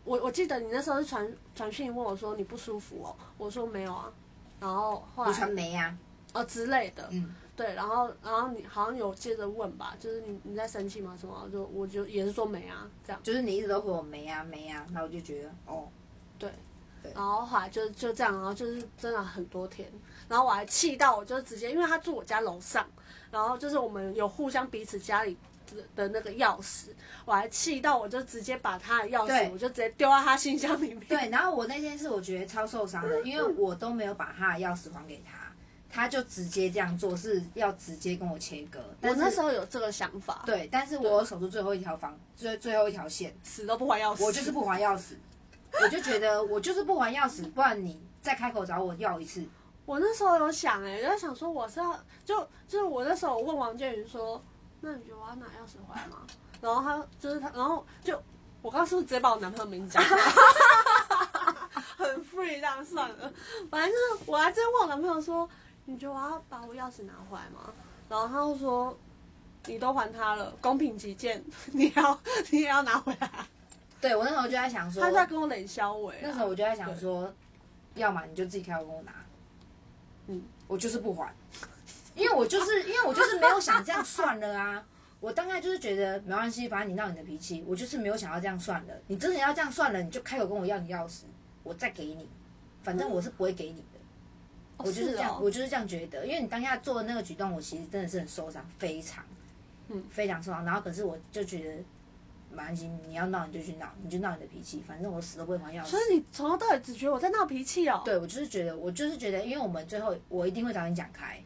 [0.04, 4.12] 我我记得你那时候是传传讯问我说你不舒服哦，我说没有啊。
[4.60, 5.96] 然后后我传来媒啊，
[6.40, 11.16] 哦之类的，嗯，对，然后然后你好像有接着问吧，就是你你在生气吗？
[11.18, 11.48] 什么？
[11.50, 13.20] 就我就也是说没啊，这样。
[13.22, 15.88] 就是你一直都回我没啊没啊，然后我就觉得哦，
[16.38, 16.50] 对，
[17.02, 19.90] 对然后后来就就这样，然后就是真的很多天，
[20.28, 22.86] 然后我还气到我就直接，因为他住我家楼上，
[23.30, 26.88] 然后就是我们有互相彼此家里的的那个钥匙，
[27.24, 31.00] 我还气到我就直接把他的钥匙，我就直接丢到他信箱里面。
[31.08, 35.45] 对，然后我那件事我觉得超受伤的，因为我都没有把他的钥匙还给他，
[35.96, 38.78] 他就直接这样做，是要直接跟我切割。
[39.00, 44.22] 我是那时候有这个想法，，对，但是我守住最后一条防，最最后一条线，死都不还钥匙。
[44.22, 45.14] 我就是不还钥匙，
[45.82, 49.42] 我就觉得我就是不还钥匙，不然你再开口找我要一次，
[49.86, 54.42] 我那时候有想哎、就在想说我是要就就是我那时候我问王建宇说，
[54.82, 56.18] 那你觉得我要拿钥匙回来吗？
[56.60, 58.22] 然后他就是他，然后就
[58.60, 60.20] 我刚刚是不是直接把我男朋友名字讲出来？
[61.96, 63.32] 很 free 这样算了，
[63.70, 65.48] 反正就是我还真问我男朋友说，
[65.86, 67.72] 你觉得我要把我钥匙拿回来吗？
[68.08, 68.96] 然后他就说，
[69.66, 72.20] 你都还他了，公平起见， 你要
[72.50, 73.30] 你也要拿回来。
[74.00, 77.32] 对我那时候就在想说他，就在跟我冷笑尾啊、那时候我就在想说，
[77.94, 79.12] 要么你就自己开口跟我拿，
[80.26, 81.34] 嗯，我就是不还，
[82.14, 84.84] 因为我就是因为我就是没有想这样算了啊。
[85.18, 88.94] 我大概就是觉得没关系，反正你闹你的脾气，我就是没有想要这样算了。
[89.06, 91.22] 你真的要这样算了，你就开口跟我要你钥匙，
[91.62, 92.28] 我再给你，
[92.82, 93.98] 反正我是不会给你的。
[94.78, 99.24] 哦我就是这样，哦我就是这样觉得，因为你当下做的那个举动，我其实真的是很受伤，非常，
[99.88, 100.64] 嗯非常受伤。
[100.64, 101.74] 然后可是我就觉得，
[102.50, 105.98] 没关系，你要闹你就去闹，你就闹你的脾气，反正我死都不会还钥匙所。
[106.00, 108.02] 以你从头到尾只觉得我在闹脾气哦。
[108.04, 111.42] 对，我就是觉得，我就是觉得，因为我们最后我一定会找你讲开。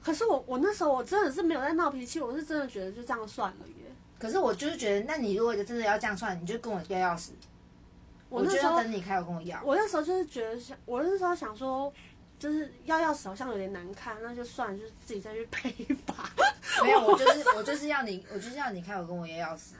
[0.00, 3.74] 可是我我那时候我真的是没有在闹脾气，我是真的觉得就这样算了耶。
[4.18, 7.30] 可是我就是觉得，那你如果真的要这样算，你就跟我要钥匙，
[8.28, 9.62] 我那时候要等你开口跟我要。
[9.62, 11.92] 我那时候就是觉得想，我那时候想说，
[12.38, 16.14] 就是要钥匙好像有点难看，那就算了，就是自己再去配一把。
[16.84, 19.72] 没有，我就是我就是要你，我就是要你看我跟我要钥匙，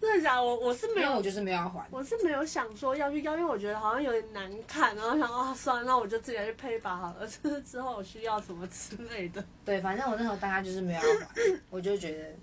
[0.00, 0.44] 真的假的？
[0.44, 1.84] 我我是没有因为我，就是没有要还。
[1.90, 9.44] 我是没有想说要去要，因为我觉得好像有点难看，然后想啊，算了，那我就自己来去配一把好了，就是之后我需要什么之类的。
[9.64, 11.26] 对，反正我那时候大概就是没有要还，
[11.70, 12.36] 我就觉得，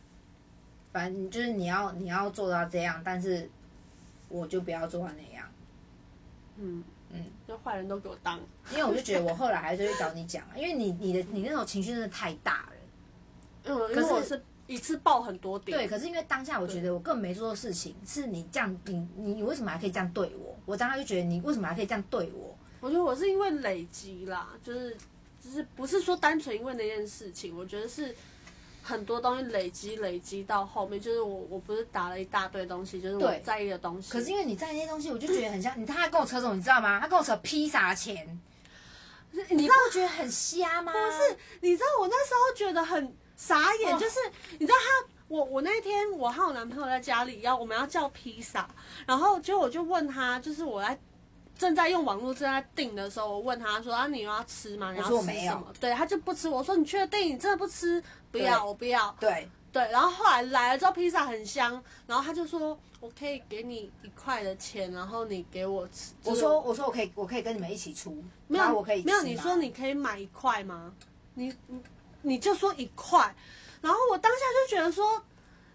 [0.92, 3.50] 反正就是你要你要做到这样，但是
[4.28, 5.48] 我就不要做到那样，
[6.58, 6.84] 嗯
[7.14, 8.40] 嗯，就坏人都给我当。
[8.72, 12.74] 因为我就觉得我后来还是会找你讲啊，因为你你的你那种情绪真的太大了。
[13.66, 15.78] 嗯，因可是为我是一次爆很多点。
[15.78, 20.56] 对，可是因为当下我觉得我根本没做错事情，是你这样，你你你为什么还可以这样对我？
[20.66, 22.58] 我当下就觉得你为什么还可以这样对我？
[22.80, 24.98] 我觉得我是因为累积啦，就是
[25.40, 28.16] 就是不是说单纯因为那件事情，我觉得是
[28.82, 34.12] 很多东西累积累积到后面，就是我我不是打了一大堆东西，就是我对在意的东西。
[34.12, 37.00] 可是因为你在那些东西，我就觉得很像你，他还跟我扯什么，你知道吗？
[37.00, 38.40] 他跟我扯披萨钱，
[39.32, 40.92] 你知道你不觉得很瞎吗？
[40.92, 44.20] 不是，你知道我那时候觉得很傻眼，哦就是
[44.60, 45.12] 你知道他。
[45.32, 48.70] 我我那天我和我男朋友在家里要我们要叫披萨，
[49.08, 51.00] 然后结果我就问他，就是我在
[51.62, 54.92] 正在用网络正在订的时候，我问他说啊你有要吃吗？
[54.92, 55.72] 你要吃什么？
[55.80, 56.50] 对，他就不吃。
[56.50, 58.04] 我说你确定你真的不吃？
[58.32, 59.16] 不要，我不要。
[59.20, 66.14] 对，对，然后后来来了之后，披萨很香，然后他就说我可以给你一块的钱，然后你给我吃。
[66.24, 70.92] 就是我说我说我可以我可以跟你们一起出，没有，我可以没有，你说你可以买一块吗？
[71.36, 71.80] 你你
[72.24, 73.36] 你就说一块，
[73.82, 75.22] 然后我当下就觉得说，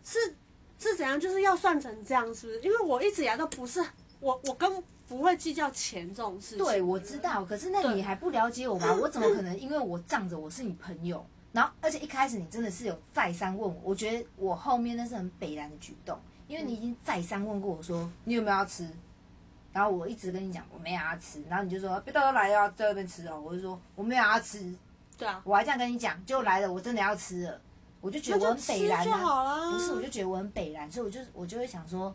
[0.03, 0.35] 是
[0.81, 2.61] 是怎样，就是要算成这样，是不是？
[2.63, 3.81] 因为我一直以来都不是
[4.19, 6.65] 我，我跟不会计较钱这种事情。
[6.65, 8.97] 对，我知道，可是那你还不了解我吗？
[9.01, 18.89] 我怎么可能因为我仗着我是你朋友，然后而且一开始你真的是有再三问我，我觉得我后面那是很北然的举动，因为你已经再三问过我说你有没有要吃，
[19.73, 24.75] 然后我一直跟你讲我没有要吃，然后你就说别到时候来要在那边吃哦，我就说我没有要吃，
[25.17, 27.45] 对啊，我还这样跟你讲，就来了我真的要吃。
[27.45, 27.61] 了，
[28.01, 29.71] 我就觉得我很北然啊。
[29.73, 32.15] 不是，我就觉得我很北蓝，所以我就我就会想说，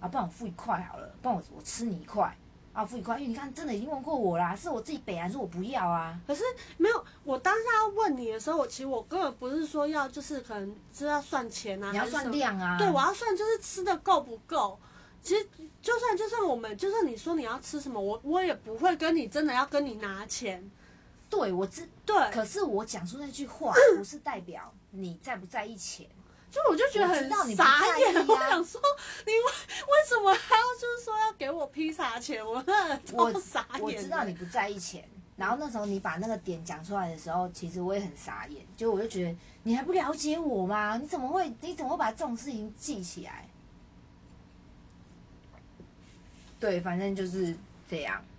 [0.00, 2.36] 啊，不然我付一块好了，不然我我吃你一块，
[2.72, 6.42] 啊，付一块，因为你看真的已经问过我啦，是我自己北还是我不要啊，可是
[6.76, 14.78] 没有，我当下要问你的时候，我其实我根本不是说要，就是可能是要算钱啊，你要算量啊，对，我要算就是吃的够不够。
[15.20, 15.46] 其实
[15.82, 20.70] 就算就算我们就算你说你要吃什么，我我也不会跟你真的要跟你拿钱。
[21.28, 26.06] 对我知，对，可是我讲出那句话 不是代表你在不在意钱，
[26.58, 28.80] 就我就觉得很傻眼，在意啊我想说
[29.24, 32.44] 你为为什么还要就是说要给我披萨钱？
[32.44, 32.54] 我
[33.12, 33.84] 我超傻眼的。
[33.84, 40.96] 我知道你不在意钱，然后那时候你把那个点讲出来的时候，其实我也很傻眼，就我就觉得你还不了解我吗？
[40.96, 43.48] 你怎么会你怎么会把这种事情记起来？
[46.58, 47.56] 对，反正就是
[47.88, 48.24] 这样。